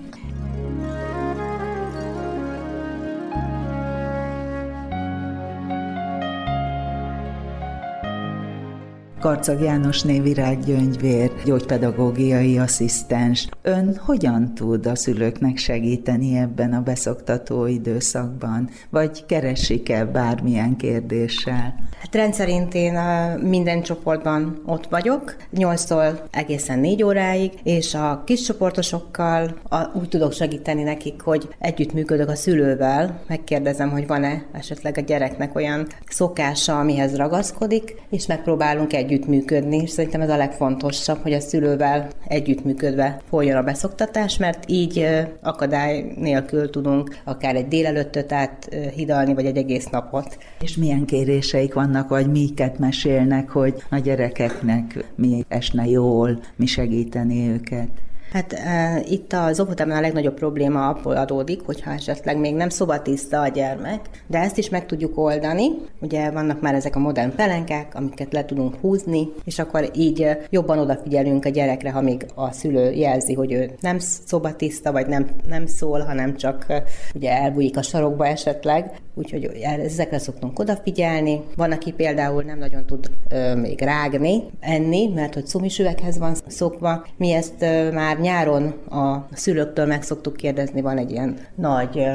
Karcag 9.22 9.62
Jánosné 9.62 10.20
virággyöngyvér, 10.20 11.32
gyógypedagógiai 11.46 12.58
asszisztens. 12.58 13.48
Ön 13.62 14.00
hogyan 14.06 14.54
tud 14.54 14.86
a 14.86 14.96
szülőknek 14.96 15.58
segíteni 15.58 16.38
ebben 16.38 16.74
a 16.74 16.82
beszoktató 16.82 17.66
időszakban? 17.66 18.70
Vagy 18.90 19.26
keresik-e 19.26 20.06
bármilyen 20.06 20.76
kérdéssel? 20.76 21.76
Hát 22.00 22.16
rendszerint 22.16 22.74
én 22.74 22.94
minden 23.42 23.82
csoportban 23.82 24.62
ott 24.66 24.88
vagyok, 24.88 25.36
8-tól 25.56 26.20
egészen 26.32 26.80
4 26.80 27.04
óráig, 27.04 27.52
és 27.64 27.94
a 27.94 28.24
kis 28.26 28.42
csoportosokkal 28.42 29.56
úgy 29.94 30.10
tudok 30.10 30.34
segíteni 30.34 30.84
nekik, 30.84 31.22
hogy 31.22 31.48
együttműködök 31.60 32.30
a 32.30 32.36
szülővel, 32.36 33.20
megkérdezem, 33.28 33.90
hogy 33.90 34.08
van-e 34.08 34.46
esetleg 34.52 34.98
a 34.98 35.02
gyereknek 35.02 35.56
olyan 35.56 35.88
szokása, 36.08 36.80
amihez 36.80 37.16
ragaszkodik, 37.16 38.02
és 38.10 38.26
megpróbálunk 38.26 38.94
együttműködni, 39.12 39.78
és 39.78 39.90
szerintem 39.90 40.22
ez 40.22 40.30
a 40.30 40.38
legfontosabb, 40.38 41.22
hogy 41.22 41.34
a 41.34 41.40
szülővel 41.40 42.08
együttműködve 42.28 43.22
folyjon 43.30 43.58
a 43.58 43.64
beszoktatás, 43.64 44.38
mert 44.38 44.70
így 44.70 45.08
akadály 45.42 46.14
nélkül 46.18 46.70
tudunk 46.70 47.18
akár 47.24 47.56
egy 47.56 47.68
délelőttöt 47.68 48.32
áthidalni, 48.32 49.34
vagy 49.34 49.46
egy 49.46 49.58
egész 49.58 49.88
napot. 49.88 50.38
És 50.62 50.78
milyen 50.78 51.06
kéréseik 51.06 51.74
van 51.74 51.92
vannak, 51.92 52.10
vagy 52.10 52.32
miket 52.32 52.80
mesélnek, 52.80 53.50
hogy 53.50 53.84
a 53.90 53.98
gyerekeknek 53.98 55.06
mi 55.16 55.46
esne 55.48 55.86
jól, 55.86 56.40
mi 56.56 56.66
segíteni 56.66 57.48
őket. 57.48 57.90
Hát 58.32 58.54
e, 58.54 59.02
itt 59.10 59.34
az 59.34 59.60
óvodában 59.60 59.98
a 59.98 60.02
legnagyobb 60.02 60.34
probléma 60.34 60.88
abból 60.88 61.16
adódik, 61.16 61.62
hogyha 61.66 61.92
esetleg 61.92 62.38
még 62.38 62.56
nem 62.56 62.70
szobatiszta 62.70 63.42
a 63.42 63.48
gyermek, 63.48 64.00
de 64.28 64.40
ezt 64.40 64.58
is 64.58 64.70
meg 64.70 64.86
tudjuk 64.86 65.18
oldani. 65.18 65.68
Ugye 66.02 66.32
vannak 66.32 66.62
már 66.62 66.74
ezek 66.74 66.96
a 66.96 67.00
modern 67.00 67.36
pelenkák, 67.36 67.96
amiket 67.96 68.34
le 68.34 68.46
tudunk 68.46 68.76
húzni, 68.76 69.28
és 69.44 69.60
akkor 69.60 69.90
így 69.94 70.38
jobban 70.50 70.80
odafigyelünk 70.80 71.46
a 71.46 71.50
gyerekre, 71.50 71.92
ha 71.92 72.02
még 72.02 72.26
a 72.36 72.52
szülő 72.52 72.92
jelzi, 72.92 73.34
hogy 73.34 73.52
ő 73.52 73.72
nem 73.80 74.00
szobatiszta, 74.00 74.92
vagy 74.92 75.08
nem, 75.08 75.28
nem 75.48 75.66
szól, 75.66 76.00
hanem 76.00 76.36
csak 76.36 76.66
ugye 77.14 77.32
elbújik 77.32 77.78
a 77.78 77.82
sarokba 77.82 78.28
esetleg, 78.28 78.92
úgyhogy 79.14 79.44
ezekre 79.62 80.18
szoktunk 80.18 80.60
odafigyelni. 80.60 81.42
Van, 81.56 81.72
aki 81.72 81.92
például 81.92 82.44
nem 82.44 82.58
nagyon 82.58 82.86
tud 82.86 83.12
ö, 83.30 83.56
még 83.56 83.82
rágni, 83.82 84.44
enni, 84.60 85.08
mert 85.08 85.34
hogy 85.34 85.46
cumisüveghez 85.46 86.18
van 86.18 86.36
szokva. 86.48 87.06
Mi 87.18 87.32
ezt 87.32 87.62
ö, 87.62 87.92
már 87.92 88.20
nyáron 88.20 88.64
a 88.90 89.28
szülőktől 89.32 89.86
meg 89.86 90.04
szoktuk 90.04 90.36
kérdezni, 90.36 90.82
van 90.82 90.98
egy 90.98 91.12
ilyen 91.12 91.38
nagy 91.56 92.08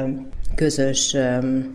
közös 0.55 1.15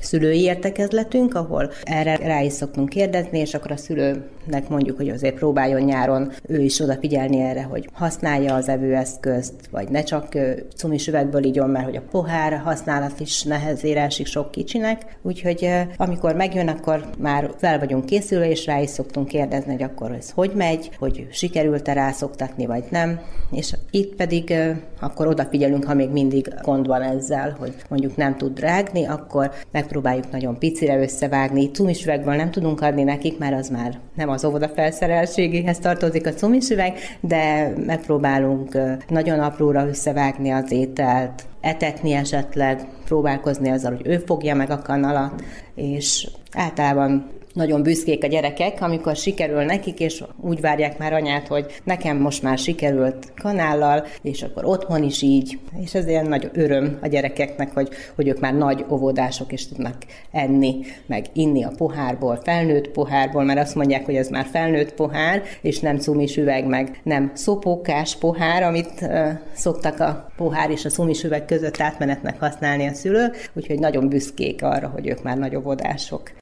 szülői 0.00 0.42
értekezletünk, 0.42 1.34
ahol 1.34 1.70
erre 1.82 2.16
rá 2.16 2.40
is 2.40 2.52
szoktunk 2.52 2.88
kérdezni, 2.88 3.38
és 3.38 3.54
akkor 3.54 3.70
a 3.70 3.76
szülőnek 3.76 4.68
mondjuk, 4.68 4.96
hogy 4.96 5.08
azért 5.08 5.34
próbáljon 5.34 5.80
nyáron 5.80 6.32
ő 6.46 6.60
is 6.60 6.80
odafigyelni 6.80 7.40
erre, 7.40 7.62
hogy 7.62 7.88
használja 7.92 8.54
az 8.54 8.68
evőeszközt, 8.68 9.54
vagy 9.70 9.88
ne 9.88 10.02
csak 10.02 10.38
cumis 10.76 11.08
üvegből 11.08 11.44
igyon, 11.44 11.70
mert 11.70 11.84
hogy 11.84 11.96
a 11.96 12.02
pohár 12.10 12.58
használat 12.58 13.20
is 13.20 13.42
nehezére 13.42 14.02
esik 14.02 14.26
sok 14.26 14.50
kicsinek. 14.50 15.18
Úgyhogy 15.22 15.68
amikor 15.96 16.34
megjön, 16.34 16.68
akkor 16.68 17.04
már 17.18 17.50
fel 17.58 17.78
vagyunk 17.78 18.06
készülve, 18.06 18.50
és 18.50 18.66
rá 18.66 18.80
is 18.80 18.90
szoktunk 18.90 19.28
kérdezni, 19.28 19.72
hogy 19.72 19.82
akkor 19.82 20.10
ez 20.10 20.30
hogy 20.30 20.52
megy, 20.54 20.90
hogy 20.98 21.26
sikerült-e 21.30 21.92
rászoktatni, 21.92 22.66
vagy 22.66 22.84
nem. 22.90 23.20
És 23.50 23.76
itt 23.90 24.14
pedig 24.14 24.54
akkor 25.00 25.26
odafigyelünk, 25.26 25.84
ha 25.84 25.94
még 25.94 26.10
mindig 26.10 26.54
gond 26.62 26.86
van 26.86 27.02
ezzel, 27.02 27.56
hogy 27.58 27.74
mondjuk 27.88 28.16
nem 28.16 28.36
tud 28.36 28.60
rágni, 28.62 29.06
akkor 29.06 29.50
megpróbáljuk 29.70 30.30
nagyon 30.30 30.58
picire 30.58 30.98
összevágni. 30.98 31.70
Cumisüvegből 31.70 32.34
nem 32.34 32.50
tudunk 32.50 32.80
adni 32.80 33.02
nekik, 33.02 33.38
mert 33.38 33.58
az 33.58 33.68
már 33.68 33.98
nem 34.14 34.28
az 34.28 34.44
óvoda 34.44 34.68
felszereltségéhez 34.68 35.78
tartozik 35.78 36.26
a 36.26 36.32
cumisüveg, 36.32 36.98
de 37.20 37.72
megpróbálunk 37.86 38.78
nagyon 39.08 39.38
apróra 39.38 39.86
összevágni 39.86 40.50
az 40.50 40.70
ételt, 40.70 41.44
etetni 41.60 42.12
esetleg, 42.12 42.86
próbálkozni 43.04 43.70
azzal, 43.70 43.94
hogy 43.96 44.06
ő 44.06 44.18
fogja 44.18 44.54
meg 44.54 44.70
a 44.70 44.82
kanalat, 44.82 45.42
és 45.74 46.30
általában 46.52 47.30
nagyon 47.52 47.82
büszkék 47.82 48.24
a 48.24 48.26
gyerekek, 48.26 48.80
amikor 48.80 49.16
sikerül 49.16 49.62
nekik, 49.62 50.00
és 50.00 50.24
úgy 50.40 50.60
várják 50.60 50.98
már 50.98 51.12
anyát, 51.12 51.48
hogy 51.48 51.66
nekem 51.84 52.16
most 52.16 52.42
már 52.42 52.58
sikerült 52.58 53.32
kanállal, 53.42 54.06
és 54.22 54.42
akkor 54.42 54.64
otthon 54.64 55.02
is 55.02 55.22
így. 55.22 55.58
És 55.82 55.94
ez 55.94 56.06
ilyen 56.06 56.26
nagy 56.26 56.50
öröm 56.52 56.98
a 57.02 57.06
gyerekeknek, 57.06 57.74
hogy, 57.74 57.88
hogy 58.14 58.28
ők 58.28 58.40
már 58.40 58.54
nagy 58.54 58.84
óvodások 58.90 59.52
is 59.52 59.68
tudnak 59.68 59.96
enni, 60.30 60.76
meg 61.06 61.26
inni 61.32 61.64
a 61.64 61.72
pohárból, 61.76 62.40
felnőtt 62.44 62.88
pohárból, 62.88 63.44
mert 63.44 63.60
azt 63.60 63.74
mondják, 63.74 64.04
hogy 64.04 64.16
ez 64.16 64.28
már 64.28 64.46
felnőtt 64.52 64.94
pohár, 64.94 65.42
és 65.60 65.80
nem 65.80 65.98
cumis 65.98 66.36
üveg, 66.36 66.66
meg 66.66 67.00
nem 67.02 67.30
szopókás 67.34 68.16
pohár, 68.16 68.62
amit 68.62 69.00
uh, 69.00 69.28
szoktak 69.54 70.00
a 70.00 70.26
pohár 70.36 70.70
és 70.70 70.84
a 70.84 70.90
cumis 70.90 71.24
üveg 71.24 71.44
között 71.44 71.80
átmenetnek 71.80 72.38
használni 72.38 72.86
a 72.86 72.94
szülők, 72.94 73.50
úgyhogy 73.54 73.78
nagyon 73.78 74.08
büszkék 74.08 74.62
arra, 74.62 74.88
hogy 74.88 75.08
ők 75.08 75.22
már 75.22 75.38
nagy 75.38 75.56
óvodások. 75.56 76.41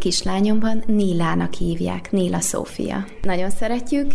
Kislányomban 0.00 0.82
Nílának 0.86 1.54
hívják, 1.54 2.12
Níla 2.12 2.40
Szófia. 2.40 3.04
Nagyon 3.22 3.50
szeretjük, 3.50 4.12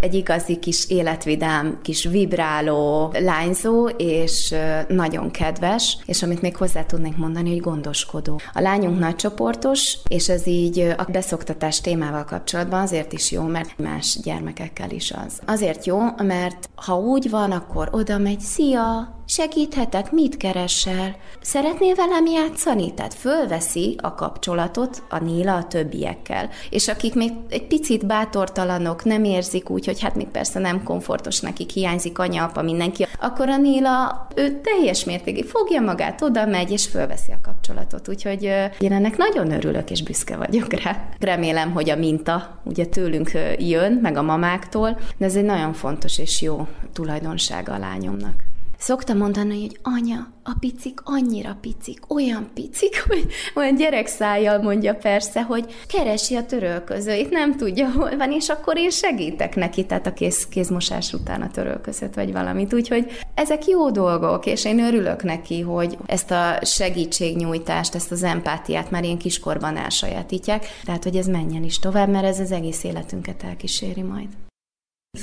egy 0.00 0.14
igazi 0.14 0.58
kis 0.58 0.90
életvidám, 0.90 1.78
kis 1.82 2.04
vibráló 2.04 3.10
lányzó, 3.12 3.88
és 3.88 4.54
nagyon 4.88 5.30
kedves, 5.30 5.98
és 6.06 6.22
amit 6.22 6.42
még 6.42 6.56
hozzá 6.56 6.82
tudnék 6.84 7.16
mondani, 7.16 7.50
hogy 7.50 7.60
gondoskodó. 7.60 8.40
A 8.52 8.60
lányunk 8.60 8.98
nagycsoportos, 8.98 9.98
és 10.08 10.28
ez 10.28 10.46
így 10.46 10.78
a 10.78 11.06
beszoktatás 11.12 11.80
témával 11.80 12.24
kapcsolatban 12.24 12.80
azért 12.80 13.12
is 13.12 13.30
jó, 13.30 13.42
mert 13.42 13.78
más 13.78 14.18
gyermekekkel 14.22 14.90
is 14.90 15.12
az. 15.26 15.40
Azért 15.46 15.86
jó, 15.86 15.98
mert 16.16 16.68
ha 16.74 16.98
úgy 16.98 17.30
van, 17.30 17.50
akkor 17.50 17.88
oda 17.92 18.18
megy, 18.18 18.40
szia, 18.40 19.16
segíthetek, 19.28 20.12
mit 20.12 20.36
keresel? 20.36 21.16
Szeretnél 21.40 21.94
velem 21.94 22.26
játszani? 22.26 22.94
Tehát 22.94 23.14
fölveszi 23.14 23.96
a 24.02 24.14
kapcsolatot 24.14 25.02
a 25.08 25.18
Néla 25.18 25.54
a 25.54 25.66
többiekkel. 25.66 26.50
És 26.70 26.88
akik 26.88 27.14
még 27.14 27.32
egy 27.48 27.66
picit 27.66 28.06
bátortalanok, 28.06 29.04
nem 29.04 29.24
érzik 29.24 29.70
úgy, 29.70 29.86
hogy 29.86 30.00
hát 30.00 30.14
még 30.14 30.26
persze 30.26 30.58
nem 30.58 30.82
komfortos 30.82 31.40
nekik, 31.40 31.70
hiányzik 31.70 32.18
anya, 32.18 32.44
apa, 32.44 32.62
mindenki, 32.62 33.06
akkor 33.20 33.48
a 33.48 33.56
Néla, 33.56 34.26
ő 34.34 34.60
teljes 34.60 35.04
mértékig 35.04 35.44
fogja 35.44 35.80
magát, 35.80 36.22
oda 36.22 36.46
megy, 36.46 36.70
és 36.70 36.86
fölveszi 36.86 37.32
a 37.32 37.38
kapcsolatot. 37.42 38.08
Úgyhogy 38.08 38.42
én 38.78 38.92
ennek 38.92 39.16
nagyon 39.16 39.52
örülök, 39.52 39.90
és 39.90 40.02
büszke 40.02 40.36
vagyok 40.36 40.72
rá. 40.72 41.08
Remélem, 41.20 41.72
hogy 41.72 41.90
a 41.90 41.96
minta 41.96 42.60
ugye 42.64 42.86
tőlünk 42.86 43.30
jön, 43.56 43.92
meg 43.92 44.16
a 44.16 44.22
mamáktól, 44.22 44.98
de 45.16 45.24
ez 45.24 45.36
egy 45.36 45.44
nagyon 45.44 45.72
fontos 45.72 46.18
és 46.18 46.42
jó 46.42 46.66
tulajdonsága 46.92 47.72
a 47.72 47.78
lányomnak. 47.78 48.48
Szoktam 48.78 49.16
mondani, 49.16 49.60
hogy 49.60 49.78
anya, 49.82 50.26
a 50.42 50.52
picik 50.60 51.00
annyira 51.04 51.56
picik, 51.60 52.14
olyan 52.14 52.50
picik, 52.54 53.02
hogy 53.08 53.26
olyan 53.54 53.74
gyerekszájjal 53.74 54.62
mondja 54.62 54.94
persze, 54.94 55.42
hogy 55.42 55.74
keresi 55.88 56.34
a 56.34 56.46
törölközőit, 56.46 57.30
nem 57.30 57.56
tudja, 57.56 57.90
hol 57.90 58.16
van, 58.16 58.32
és 58.32 58.48
akkor 58.48 58.78
én 58.78 58.90
segítek 58.90 59.56
neki, 59.56 59.86
tehát 59.86 60.06
a 60.06 60.12
kéz, 60.12 60.46
kézmosás 60.46 61.12
után 61.12 61.42
a 61.42 61.50
törölközött, 61.50 62.14
vagy 62.14 62.32
valamit. 62.32 62.74
Úgyhogy 62.74 63.06
ezek 63.34 63.66
jó 63.66 63.90
dolgok, 63.90 64.46
és 64.46 64.64
én 64.64 64.78
örülök 64.78 65.22
neki, 65.22 65.60
hogy 65.60 65.98
ezt 66.06 66.30
a 66.30 66.58
segítségnyújtást, 66.62 67.94
ezt 67.94 68.12
az 68.12 68.22
empátiát 68.22 68.90
már 68.90 69.04
ilyen 69.04 69.18
kiskorban 69.18 69.76
elsajátítják, 69.76 70.66
tehát 70.84 71.04
hogy 71.04 71.16
ez 71.16 71.26
menjen 71.26 71.64
is 71.64 71.78
tovább, 71.78 72.08
mert 72.08 72.26
ez 72.26 72.40
az 72.40 72.52
egész 72.52 72.84
életünket 72.84 73.42
elkíséri 73.42 74.02
majd. 74.02 74.28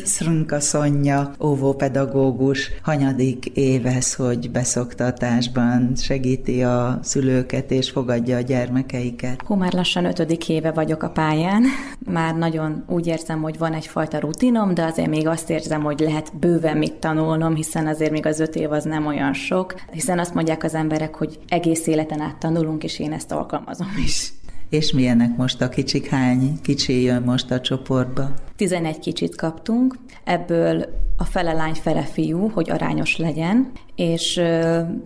Szrunka 0.04 0.60
Szonya, 0.60 1.32
óvópedagógus, 1.42 2.72
hanyadik 2.82 3.46
évez, 3.46 4.14
hogy 4.14 4.52
beszoktatásban 4.52 5.92
segíti 5.96 6.64
a 6.64 7.00
szülőket 7.04 7.72
és 7.72 7.90
fogadja 7.90 8.38
a 8.38 8.42
gyermekeiket. 8.42 9.42
Hú, 9.46 9.56
már 9.56 9.74
lassan 9.74 10.06
ötödik 10.06 10.50
éve 10.50 10.72
vagyok 10.72 11.04
a 11.04 11.10
pályán. 11.10 11.64
Már 12.12 12.36
nagyon 12.36 12.84
úgy 12.88 13.08
érzem, 13.08 13.42
hogy 13.42 13.58
van 13.58 13.74
egyfajta 13.74 14.20
rutinom, 14.20 14.74
de 14.74 14.84
azért 14.84 15.10
még 15.10 15.28
azt 15.28 15.50
érzem, 15.50 15.84
hogy 15.84 16.00
lehet 16.00 16.38
bőven 16.40 16.78
mit 16.78 16.94
tanulnom, 16.94 17.56
hiszen 17.56 17.88
azért 17.88 18.12
még 18.12 18.26
az 18.26 18.40
öt 18.40 18.56
év 18.56 18.72
az 18.72 18.84
nem 18.84 19.06
olyan 19.06 19.34
sok, 19.34 19.76
hiszen 19.92 20.20
azt 20.20 20.34
mondják 20.34 20.64
az 20.64 20.74
emberek, 20.74 21.16
hogy 21.16 21.40
egész 21.48 21.88
életen 21.88 22.22
át 22.22 22.38
tanulunk, 22.38 22.84
és 22.84 23.00
én 23.00 23.14
ezt 23.14 23.32
alkalmazom 23.32 23.88
is. 24.06 24.34
És 24.70 24.92
milyenek 24.92 25.38
most 25.38 25.62
a 25.62 25.70
kicsik? 25.70 26.08
Hány 26.08 26.60
kicsi 26.62 27.02
jön 27.04 27.22
most 27.22 27.52
a 27.52 27.62
csoportba? 27.62 28.32
11 28.56 29.00
kicsit 29.00 29.36
kaptunk, 29.36 29.96
ebből 30.24 30.86
a 31.18 31.24
fele 31.24 31.54
lány, 31.54 31.74
fele 31.74 32.02
fiú, 32.02 32.50
hogy 32.50 32.72
arányos 32.72 33.18
legyen, 33.18 33.72
és 33.96 34.42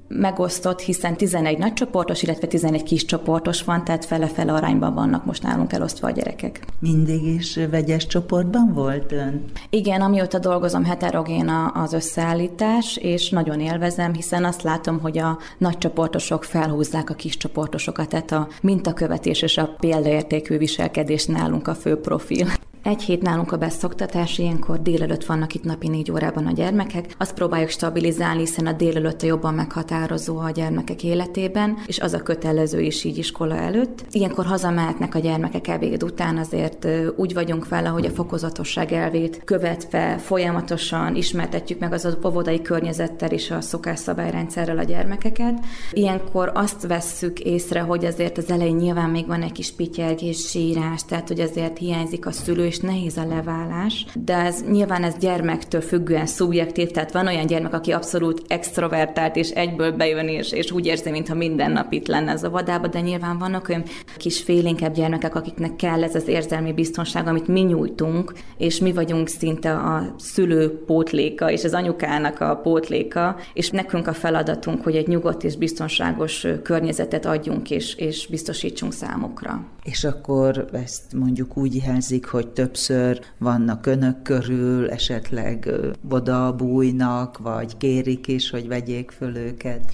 megosztott, 0.07 0.79
hiszen 0.79 1.17
11 1.17 1.57
nagy 1.57 1.73
csoportos, 1.73 2.23
illetve 2.23 2.47
11 2.47 2.83
kis 2.83 3.05
csoportos 3.05 3.63
van, 3.63 3.83
tehát 3.83 4.05
fele-fele 4.05 4.53
arányban 4.53 4.93
vannak 4.93 5.25
most 5.25 5.43
nálunk 5.43 5.73
elosztva 5.73 6.07
a 6.07 6.11
gyerekek. 6.11 6.65
Mindig 6.79 7.23
is 7.23 7.59
vegyes 7.71 8.07
csoportban 8.07 8.73
volt 8.73 9.11
ön? 9.11 9.43
Igen, 9.69 10.01
amióta 10.01 10.39
dolgozom, 10.39 10.83
heterogén 10.83 11.51
az 11.73 11.93
összeállítás, 11.93 12.97
és 12.97 13.29
nagyon 13.29 13.59
élvezem, 13.59 14.13
hiszen 14.13 14.45
azt 14.45 14.63
látom, 14.63 14.99
hogy 14.99 15.17
a 15.17 15.37
nagy 15.57 15.77
csoportosok 15.77 16.43
felhúzzák 16.43 17.09
a 17.09 17.13
kis 17.13 17.37
csoportosokat, 17.37 18.09
tehát 18.09 18.31
a 18.31 18.47
mintakövetés 18.61 19.41
és 19.41 19.57
a 19.57 19.75
példaértékű 19.79 20.57
viselkedés 20.57 21.25
nálunk 21.25 21.67
a 21.67 21.75
fő 21.75 21.95
profil. 21.95 22.47
Egy 22.83 23.01
hét 23.01 23.21
nálunk 23.21 23.51
a 23.51 23.57
beszoktatás, 23.57 24.37
ilyenkor 24.37 24.81
délelőtt 24.81 25.25
vannak 25.25 25.53
itt 25.53 25.63
napi 25.63 25.87
négy 25.87 26.11
órában 26.11 26.45
a 26.45 26.51
gyermekek. 26.51 27.15
Azt 27.17 27.33
próbáljuk 27.33 27.69
stabilizálni, 27.69 28.39
hiszen 28.39 28.65
a 28.65 28.71
délelőtt 28.71 29.21
a 29.21 29.25
jobban 29.25 29.53
meghatározó 29.53 30.37
a 30.37 30.49
gyermekek 30.49 31.03
életében, 31.03 31.77
és 31.85 31.99
az 31.99 32.13
a 32.13 32.23
kötelező 32.23 32.81
is 32.81 33.03
így 33.03 33.17
iskola 33.17 33.55
előtt. 33.55 34.05
Ilyenkor 34.11 34.45
hazamehetnek 34.45 35.15
a 35.15 35.19
gyermekek 35.19 35.67
ebéd 35.67 36.03
után, 36.03 36.37
azért 36.37 36.87
úgy 37.15 37.33
vagyunk 37.33 37.67
vele, 37.67 37.89
hogy 37.89 38.05
a 38.05 38.09
fokozatosság 38.09 38.91
elvét 38.91 39.41
követve 39.45 40.17
folyamatosan 40.17 41.15
ismertetjük 41.15 41.79
meg 41.79 41.93
az 41.93 42.17
óvodai 42.25 42.61
környezettel 42.61 43.29
és 43.29 43.51
a 43.51 43.61
szokásszabályrendszerrel 43.61 44.77
a 44.77 44.83
gyermekeket. 44.83 45.59
Ilyenkor 45.91 46.51
azt 46.53 46.87
vesszük 46.87 47.39
észre, 47.39 47.79
hogy 47.79 48.05
azért 48.05 48.37
az 48.37 48.51
elején 48.51 48.75
nyilván 48.75 49.09
még 49.09 49.27
van 49.27 49.41
egy 49.41 49.51
kis 49.51 49.71
pityelgés, 49.71 50.37
sírás, 50.37 51.05
tehát 51.05 51.27
hogy 51.27 51.39
azért 51.39 51.77
hiányzik 51.77 52.25
a 52.25 52.31
szülő 52.31 52.67
és 52.69 52.78
nehéz 52.81 53.17
a 53.17 53.25
leválás, 53.25 54.05
de 54.23 54.35
ez 54.35 54.63
nyilván 54.69 55.03
ez 55.03 55.15
gyermektől 55.19 55.81
függően 55.81 56.25
szubjektív, 56.25 56.91
tehát 56.91 57.11
van 57.11 57.27
olyan 57.27 57.45
gyermek, 57.45 57.73
aki 57.73 57.91
abszolút 57.91 58.41
extrovertált, 58.47 59.35
és 59.35 59.49
egyből 59.49 59.91
bejön, 59.91 60.27
és, 60.27 60.51
és 60.51 60.71
úgy 60.71 60.85
érzi, 60.85 61.09
mintha 61.09 61.35
minden 61.35 61.71
nap 61.71 61.91
itt 61.91 62.07
lenne 62.07 62.31
az 62.31 62.43
a 62.43 62.49
vadába, 62.49 62.87
de 62.87 62.99
nyilván 62.99 63.37
vannak 63.37 63.69
olyan 63.69 63.83
kis 64.17 64.41
félénkebb 64.41 64.93
gyermekek, 64.93 65.35
akiknek 65.35 65.75
kell 65.75 66.03
ez 66.03 66.15
az 66.15 66.27
érzelmi 66.27 66.73
biztonság, 66.73 67.27
amit 67.27 67.47
mi 67.47 67.59
nyújtunk, 67.59 68.33
és 68.57 68.79
mi 68.79 68.93
vagyunk 68.93 69.27
szinte 69.27 69.71
a 69.71 70.15
szülő 70.17 70.83
pótléka, 70.85 71.51
és 71.51 71.63
az 71.63 71.73
anyukának 71.73 72.39
a 72.39 72.55
pótléka, 72.55 73.35
és 73.53 73.69
nekünk 73.69 74.07
a 74.07 74.13
feladatunk, 74.13 74.83
hogy 74.83 74.95
egy 74.95 75.07
nyugodt 75.07 75.43
és 75.43 75.55
biztonságos 75.55 76.47
környezetet 76.63 77.25
adjunk, 77.25 77.71
és, 77.71 77.95
és 77.95 78.27
biztosítsunk 78.27 78.93
számukra. 78.93 79.65
És 79.83 80.03
akkor 80.03 80.69
ezt 80.71 81.13
mondjuk 81.15 81.57
úgy 81.57 81.75
jelzik, 81.75 82.25
hogy 82.25 82.47
többször 82.59 83.19
vannak 83.37 83.85
önök 83.85 84.21
körül, 84.21 84.89
esetleg 84.89 85.69
oda 86.09 86.55
bújnak, 86.55 87.37
vagy 87.37 87.77
kérik 87.77 88.27
is, 88.27 88.49
hogy 88.49 88.67
vegyék 88.67 89.11
föl 89.11 89.35
őket. 89.35 89.91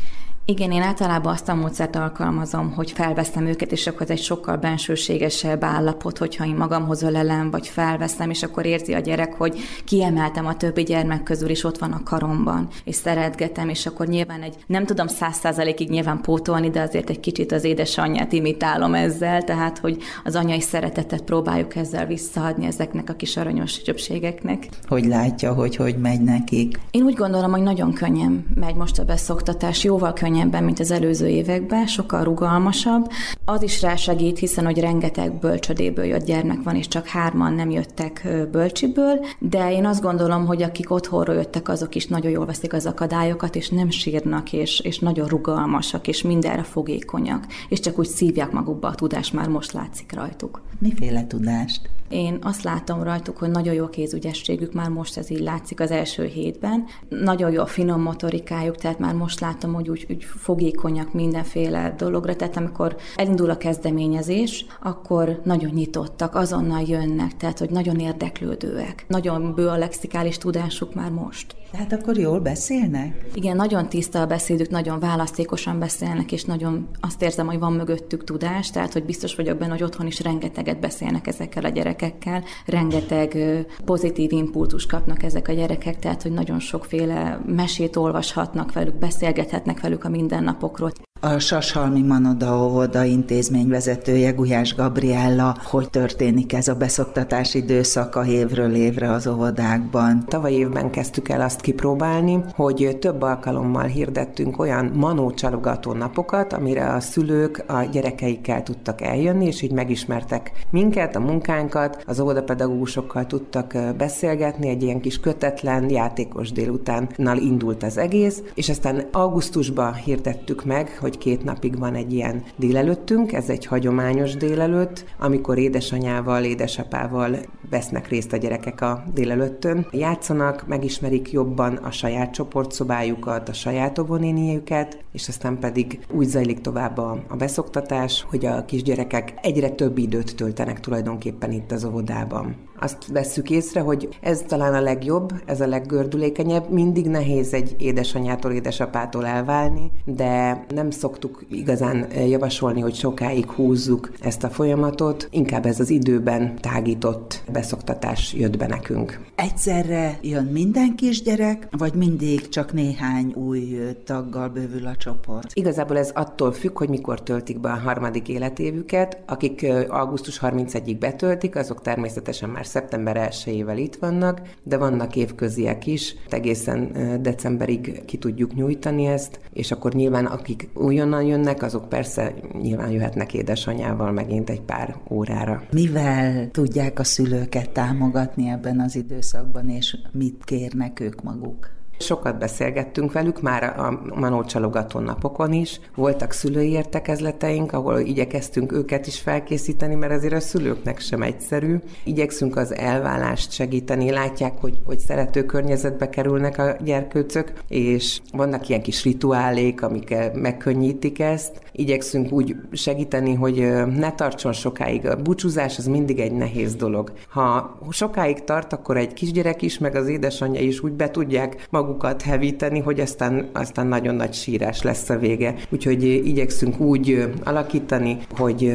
Igen, 0.48 0.72
én 0.72 0.82
általában 0.82 1.34
azt 1.34 1.50
a 1.50 1.56
módszert 1.56 1.96
alkalmazom, 1.96 2.72
hogy 2.72 2.92
felveszem 2.92 3.46
őket, 3.46 3.72
és 3.72 3.88
akkor 3.88 4.02
ez 4.02 4.10
egy 4.10 4.22
sokkal 4.22 4.58
bensőségesebb 4.58 5.64
állapot, 5.64 6.18
hogyha 6.18 6.46
én 6.46 6.56
magamhoz 6.56 7.02
ölelem, 7.02 7.52
vagy 7.52 7.68
felveszem, 7.68 8.30
és 8.30 8.44
akkor 8.44 8.66
érzi 8.66 8.94
a 8.94 9.00
gyerek, 9.00 9.34
hogy 9.34 9.58
kiemeltem 9.86 10.46
a 10.46 10.58
többi 10.58 10.84
gyermek 10.84 11.24
közül, 11.24 11.50
és 11.50 11.64
ott 11.64 11.78
van 11.78 11.92
a 11.92 12.04
karomban, 12.04 12.68
és 12.84 12.96
szeretgetem, 12.96 13.70
és 13.70 13.86
akkor 13.86 14.08
nyilván 14.08 14.42
egy, 14.42 14.56
nem 14.68 14.86
tudom 14.86 15.08
száz 15.08 15.36
százalékig 15.36 15.90
nyilván 15.90 16.22
pótolni, 16.22 16.70
de 16.70 16.82
azért 16.82 17.10
egy 17.10 17.20
kicsit 17.20 17.52
az 17.52 17.64
édesanyját 17.64 18.34
imitálom 18.34 18.94
ezzel, 18.94 19.44
tehát, 19.44 19.78
hogy 19.78 19.98
az 20.24 20.36
anyai 20.36 20.62
szeretetet 20.62 21.22
próbáljuk 21.22 21.76
ezzel 21.76 22.06
visszaadni 22.06 22.66
ezeknek 22.66 23.10
a 23.10 23.14
kis 23.14 23.38
aranyos 23.38 23.82
többségeknek. 23.82 24.68
Hogy 24.88 25.06
látja, 25.06 25.54
hogy 25.54 25.76
hogy 25.76 25.98
megy 25.98 26.22
nekik? 26.22 26.80
Én 26.92 27.04
úgy 27.04 27.16
gondolom, 27.16 27.52
hogy 27.52 27.64
nagyon 27.64 27.94
könnyen 27.94 28.46
megy 28.56 28.76
most 28.76 29.00
a 29.00 29.04
beszoktatás, 29.04 29.84
jóval 29.84 30.14
könnyebb 30.14 30.34
könnyebben, 30.36 30.64
mint 30.64 30.80
az 30.80 30.92
előző 30.92 31.28
években, 31.28 31.88
sokkal 31.88 32.24
rugalmasabb. 32.24 33.12
Az 33.46 33.62
is 33.62 33.82
rásegít, 33.82 34.40
hiszen 34.40 34.66
hogy 34.66 34.80
rengeteg 34.80 35.40
bölcsödéből 35.40 36.06
jött 36.06 36.26
gyermek 36.26 36.64
van, 36.64 36.76
és 36.76 36.88
csak 36.88 37.08
hárman 37.08 37.54
nem 37.54 37.70
jöttek 37.70 38.28
bölcsiből, 38.52 39.26
de 39.40 39.72
én 39.72 39.86
azt 39.86 40.02
gondolom, 40.02 40.46
hogy 40.46 40.64
akik 40.64 40.92
otthonról 40.92 41.36
jöttek, 41.36 41.70
azok 41.70 41.96
is 41.96 42.08
nagyon 42.08 42.32
jól 42.32 42.46
veszik 42.46 42.74
az 42.74 42.86
akadályokat, 42.86 43.56
és 43.56 43.70
nem 43.70 43.90
sírnak, 43.90 44.54
és, 44.54 44.80
és 44.80 45.00
nagyon 45.00 45.28
rugalmasak, 45.28 46.08
és 46.08 46.22
mindenre 46.22 46.64
fogékonyak, 46.64 47.46
és 47.70 47.80
csak 47.80 48.00
úgy 48.00 48.08
szívják 48.08 48.52
magukba 48.52 48.88
a 48.88 48.96
tudást, 48.96 49.34
már 49.34 49.48
most 49.48 49.72
látszik 49.72 50.14
rajtuk. 50.14 50.62
Miféle 50.80 51.28
tudást? 51.28 51.90
Én 52.10 52.38
azt 52.42 52.64
látom 52.64 53.04
rajtuk, 53.04 53.38
hogy 53.38 53.50
nagyon 53.50 53.74
jó 53.74 53.84
a 53.84 53.90
kézügyességük, 53.90 54.74
már 54.74 54.90
most 54.90 55.18
ez 55.18 55.30
így 55.30 55.40
látszik 55.40 55.80
az 55.80 55.92
első 55.92 56.26
hétben. 56.26 56.86
Nagyon 57.10 57.52
jó 57.52 57.62
a 57.62 57.66
finom 57.66 58.02
motorikájuk, 58.02 58.76
tehát 58.76 59.00
már 59.00 59.14
most 59.14 59.40
látom, 59.40 59.74
hogy 59.74 59.90
úgy, 59.90 60.06
úgy 60.10 60.24
fogékonyak 60.24 61.14
mindenféle 61.14 61.94
dologra, 61.98 62.36
tehát 62.36 62.58
amikor 62.58 62.96
elindul 63.16 63.50
a 63.50 63.58
kezdeményezés, 63.58 64.66
akkor 64.82 65.42
nagyon 65.44 65.72
nyitottak, 65.72 66.36
azonnal 66.36 66.82
jönnek, 66.88 67.38
tehát 67.38 67.60
hogy 67.60 67.70
nagyon 67.70 68.00
érdeklődőek. 68.00 69.06
Nagyon 69.08 69.54
bő 69.54 69.68
a 69.68 69.78
lexikális 69.78 70.38
tudásuk 70.38 70.94
már 70.94 71.12
most. 71.12 71.56
Tehát 71.76 71.94
akkor 71.94 72.18
jól 72.18 72.40
beszélnek? 72.40 73.26
Igen, 73.34 73.56
nagyon 73.56 73.90
tiszta 73.90 74.22
a 74.22 74.26
beszédük, 74.26 74.70
nagyon 74.70 75.00
választékosan 75.00 75.80
beszélnek, 75.80 76.32
és 76.32 76.44
nagyon 76.44 76.88
azt 77.00 77.22
érzem, 77.22 77.46
hogy 77.46 77.60
van 77.60 77.74
mögöttük 77.74 78.24
tudás, 78.24 78.72
tehát 78.72 78.94
hogy 78.94 79.04
biztos 79.04 79.36
vagyok 79.36 79.58
benne, 79.58 79.72
hogy 79.72 79.84
otthon 79.84 80.08
is 80.08 80.22
rengeteget 80.22 80.80
beszélnek 80.80 81.28
ezekkel 81.28 81.64
a 81.64 81.70
gyerekekkel, 81.70 82.44
rengeteg 82.66 83.38
pozitív 83.86 84.32
impulzus 84.32 84.86
kapnak 84.86 85.24
ezek 85.24 85.48
a 85.48 85.54
gyerekek, 85.54 86.00
tehát 86.00 86.22
hogy 86.22 86.32
nagyon 86.32 86.60
sokféle 86.60 87.42
mesét 87.46 87.96
olvashatnak 87.96 88.74
velük, 88.74 88.96
beszélgethetnek 88.96 89.82
velük 89.82 90.04
a 90.04 90.10
mindennapokról. 90.10 90.92
A 91.26 91.40
Sashalmi 91.40 92.02
Manoda 92.02 92.64
óvoda 92.64 93.04
intézmény 93.04 93.68
vezetője 93.68 94.32
Gulyás 94.32 94.76
Gabriella, 94.76 95.56
hogy 95.64 95.90
történik 95.90 96.54
ez 96.54 96.68
a 96.68 96.76
beszoktatási 96.76 97.58
időszak 97.58 98.16
a 98.16 98.26
évről 98.26 98.74
évre 98.76 99.12
az 99.12 99.28
óvodákban. 99.28 100.26
Tavaly 100.28 100.54
évben 100.54 100.90
kezdtük 100.90 101.30
el 101.30 101.42
azt 101.42 101.62
kipróbálni, 101.62 102.44
hogy 102.56 102.98
több 103.00 103.22
alkalommal 103.22 103.84
hirdettünk 103.84 104.60
olyan 104.60 104.92
manó 104.96 105.32
csalogató 105.32 105.94
napokat, 105.94 106.54
amire 106.54 106.94
a 106.94 107.00
szülők 107.00 107.64
a 107.68 107.84
gyerekeikkel 107.92 108.64
tudtak 108.64 109.02
eljönni, 109.02 109.46
és 109.46 109.62
így 109.62 109.72
megismertek 109.72 110.52
minket, 110.70 111.16
a 111.16 111.20
munkánkat, 111.20 112.04
az 112.06 112.20
óvodapedagógusokkal 112.20 113.26
tudtak 113.26 113.78
beszélgetni, 113.98 114.70
egy 114.70 114.84
ilyen 114.84 115.02
kis 115.02 115.20
kötetlen, 115.20 115.90
játékos 115.90 116.52
délutánnal 116.52 117.38
indult 117.38 117.84
az 117.84 117.98
egész, 117.98 118.44
és 118.54 118.70
aztán 118.70 119.08
augusztusban 119.12 119.94
hirdettük 119.94 120.66
meg, 120.66 120.98
hogy 121.00 121.14
két 121.18 121.44
napig 121.44 121.80
van 121.80 121.96
egy 121.96 122.14
ilyen 122.14 122.44
délelőttünk, 122.56 123.34
ez 123.34 123.50
egy 123.50 123.66
hagyományos 123.66 124.36
délelőtt, 124.36 125.06
amikor 125.20 125.58
édesanyával, 125.58 126.44
édesapával 126.44 127.38
vesznek 127.70 128.08
részt 128.08 128.34
a 128.34 128.38
gyerekek 128.38 128.82
a 128.82 129.04
délelőttön. 129.14 129.88
Játszanak, 129.92 130.68
megismerik 130.68 131.32
jobban 131.32 131.76
a 131.76 131.92
saját 131.92 132.34
csoportszobájukat, 132.34 133.50
a 133.50 133.54
saját 133.54 134.00
óvonéniüket, 134.00 135.04
és 135.12 135.28
aztán 135.28 135.60
pedig 135.60 136.00
úgy 136.12 136.28
zajlik 136.28 136.62
tovább 136.62 136.98
a 136.98 137.36
beszoktatás, 137.38 138.26
hogy 138.30 138.46
a 138.46 138.66
kisgyerekek 138.66 139.34
egyre 139.42 139.70
több 139.70 139.98
időt 139.98 140.36
töltenek 140.36 140.80
tulajdonképpen 140.80 141.52
itt 141.52 141.72
az 141.72 141.86
óvodában. 141.86 142.56
Azt 142.80 143.08
vesszük 143.08 143.50
észre, 143.50 143.80
hogy 143.80 144.18
ez 144.22 144.42
talán 144.48 144.74
a 144.74 144.82
legjobb, 144.82 145.34
ez 145.46 145.62
a 145.62 145.68
leggördülékenyebb. 145.68 146.70
Mindig 146.70 147.08
nehéz 147.08 147.54
egy 147.54 147.76
édesanyától, 147.78 148.52
édesapától 148.52 149.26
elválni, 149.26 149.92
de 150.06 150.66
nem 150.70 150.90
szoktuk 150.92 151.46
igazán 151.50 152.08
javasolni, 152.28 152.82
hogy 152.82 152.96
sokáig 152.96 153.52
húzzuk 153.52 154.12
ezt 154.22 154.44
a 154.44 154.50
folyamatot. 154.50 155.28
Inkább 155.32 155.66
ez 155.66 155.80
az 155.80 155.90
időben 155.90 156.56
tágított 156.56 157.44
beszoktatás 157.56 158.34
jött 158.34 158.58
be 158.58 158.68
nekünk. 158.68 159.20
Egyszerre 159.36 160.18
jön 160.22 160.46
minden 160.46 160.96
kisgyerek, 160.96 161.68
vagy 161.72 161.94
mindig 161.94 162.50
csak 162.50 162.74
néhány 162.74 163.34
új 163.34 163.80
taggal 164.06 164.50
bővül 164.50 164.88
a 164.88 164.96
csoport? 164.96 165.52
Igazából 165.54 165.98
ez 165.98 166.12
attól 166.14 166.52
függ, 166.52 166.78
hogy 166.78 166.90
mikor 166.90 167.24
töltik 167.24 167.60
be 167.60 167.70
a 167.70 167.80
harmadik 167.80 168.30
életévüket. 168.30 169.18
Akik 169.26 169.66
augusztus 169.88 170.40
31-ig 170.42 170.96
betöltik, 171.00 171.56
azok 171.56 171.82
természetesen 171.82 172.50
már 172.50 172.66
szeptember 172.66 173.30
1-ével 173.32 173.76
itt 173.78 173.96
vannak, 173.96 174.42
de 174.64 174.78
vannak 174.78 175.16
évköziek 175.16 175.88
is. 175.88 176.16
Egészen 176.30 176.92
decemberig 177.22 178.06
ki 178.06 178.18
tudjuk 178.18 178.54
nyújtani 178.54 179.06
ezt, 179.06 179.40
és 179.54 179.72
akkor 179.72 179.94
nyilván 179.94 180.26
akik 180.26 180.70
újonnan 180.74 181.24
jönnek, 181.24 181.64
azok 181.64 181.90
persze 181.90 182.34
nyilván 182.62 182.92
jöhetnek 182.92 183.34
édesanyával 183.34 184.12
megint 184.12 184.50
egy 184.50 184.62
pár 184.62 184.96
órára. 185.10 185.64
Mivel 185.72 186.50
tudják 186.52 187.00
a 187.00 187.04
szülőket 187.46 187.74
támogatni 187.74 188.50
ebben 188.50 188.80
az 188.80 188.96
időszakban, 188.96 189.70
és 189.70 189.98
mit 190.12 190.44
kérnek 190.44 191.00
ők 191.00 191.24
maguk? 191.24 191.70
Sokat 192.00 192.38
beszélgettünk 192.38 193.12
velük, 193.12 193.42
már 193.42 193.80
a 193.80 194.02
Manó 194.16 194.44
csalogató 194.44 195.00
napokon 195.00 195.54
is. 195.54 195.80
Voltak 195.96 196.32
szülői 196.32 196.70
értekezleteink, 196.70 197.72
ahol 197.74 198.00
igyekeztünk 198.00 198.72
őket 198.72 199.08
is 199.08 199.20
felkészíteni, 199.20 199.96
mert 199.96 200.14
azért 200.14 200.34
a 200.34 200.40
szülőknek 200.40 201.00
sem 201.00 201.22
egyszerű. 201.22 201.76
Igyekszünk 202.04 202.56
az 202.56 202.76
elválást 202.76 203.52
segíteni, 203.52 204.12
látják, 204.12 204.58
hogy, 204.60 204.80
hogy 204.86 205.00
szerető 205.00 205.46
környezetbe 205.46 206.10
kerülnek 206.10 206.58
a 206.58 206.76
gyerkőcök, 206.84 207.54
és 207.68 208.22
vannak 208.32 208.70
ilyen 208.70 208.82
kis 208.82 209.04
rituálék, 209.04 209.82
amik 209.82 210.16
megkönnyítik 210.34 211.20
ezt. 211.20 211.65
Igyekszünk 211.78 212.32
úgy 212.32 212.56
segíteni, 212.72 213.34
hogy 213.34 213.56
ne 213.98 214.12
tartson 214.12 214.54
sokáig. 214.54 215.06
A 215.06 215.16
búcsúzás 215.16 215.78
az 215.78 215.88
mindig 215.88 216.20
egy 216.20 216.32
nehéz 216.32 216.76
dolog. 216.76 217.12
Ha 217.30 217.78
sokáig 217.90 218.44
tart, 218.44 218.74
akkor 218.74 218.98
egy 218.98 219.14
kisgyerek 219.14 219.62
is, 219.62 219.78
meg 219.78 219.96
az 219.96 220.08
édesanyja 220.08 220.62
is 220.62 220.84
úgy 220.84 220.92
be 220.92 221.12
tudják 221.12 221.68
magukat 221.70 222.22
hevíteni, 222.22 222.80
hogy 222.80 223.00
aztán, 223.00 223.50
aztán 223.54 223.88
nagyon 223.88 224.16
nagy 224.16 224.34
sírás 224.34 224.82
lesz 224.82 225.10
a 225.10 225.18
vége. 225.18 225.56
Úgyhogy 225.70 226.04
igyekszünk 226.04 226.80
úgy 226.80 227.34
alakítani, 227.44 228.18
hogy 228.38 228.74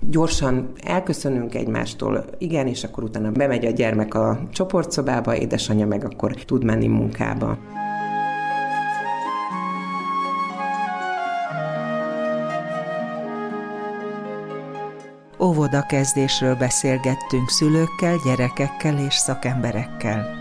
gyorsan 0.00 0.72
elköszönünk 0.84 1.54
egymástól, 1.54 2.24
igen, 2.38 2.66
és 2.66 2.84
akkor 2.84 3.04
utána 3.04 3.30
bemegy 3.30 3.66
a 3.66 3.70
gyermek 3.70 4.14
a 4.14 4.40
csoportszobába, 4.52 5.36
édesanyja 5.36 5.86
meg 5.86 6.04
akkor 6.04 6.34
tud 6.34 6.64
menni 6.64 6.86
munkába. 6.86 7.58
Óvodakezdésről 15.42 16.54
beszélgettünk 16.54 17.48
szülőkkel, 17.48 18.16
gyerekekkel 18.24 18.98
és 18.98 19.14
szakemberekkel. 19.14 20.40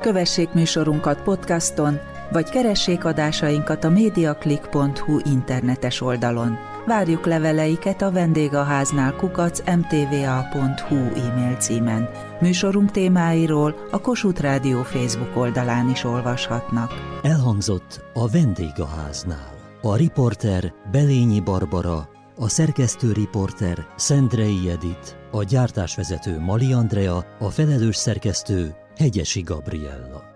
Kövessék 0.00 0.52
műsorunkat 0.52 1.22
podcaston, 1.22 1.98
vagy 2.32 2.50
keressék 2.50 3.04
adásainkat 3.04 3.84
a 3.84 3.90
mediaclick.hu 3.90 5.18
internetes 5.24 6.00
oldalon. 6.00 6.58
Várjuk 6.86 7.26
leveleiket 7.26 8.02
a 8.02 8.10
vendégháznál 8.10 9.12
kukac 9.12 9.60
mtva.hu 9.76 10.96
e-mail 10.96 11.56
címen. 11.56 12.08
Műsorunk 12.40 12.90
témáiról 12.90 13.88
a 13.90 14.00
Kossuth 14.00 14.40
Rádió 14.40 14.82
Facebook 14.82 15.36
oldalán 15.36 15.90
is 15.90 16.04
olvashatnak. 16.04 16.90
Elhangzott 17.22 18.04
a 18.12 18.28
vendégháznál. 18.28 19.51
A 19.84 19.96
riporter 19.96 20.72
Belényi 20.90 21.40
Barbara, 21.40 22.08
a 22.36 22.48
szerkesztő 22.48 23.12
riporter 23.12 23.86
Szendrei 23.96 24.70
Edit, 24.70 25.16
a 25.30 25.42
gyártásvezető 25.42 26.38
Mali 26.38 26.72
Andrea, 26.72 27.24
a 27.38 27.50
felelős 27.50 27.96
szerkesztő 27.96 28.74
Hegyesi 28.96 29.40
Gabriella. 29.40 30.31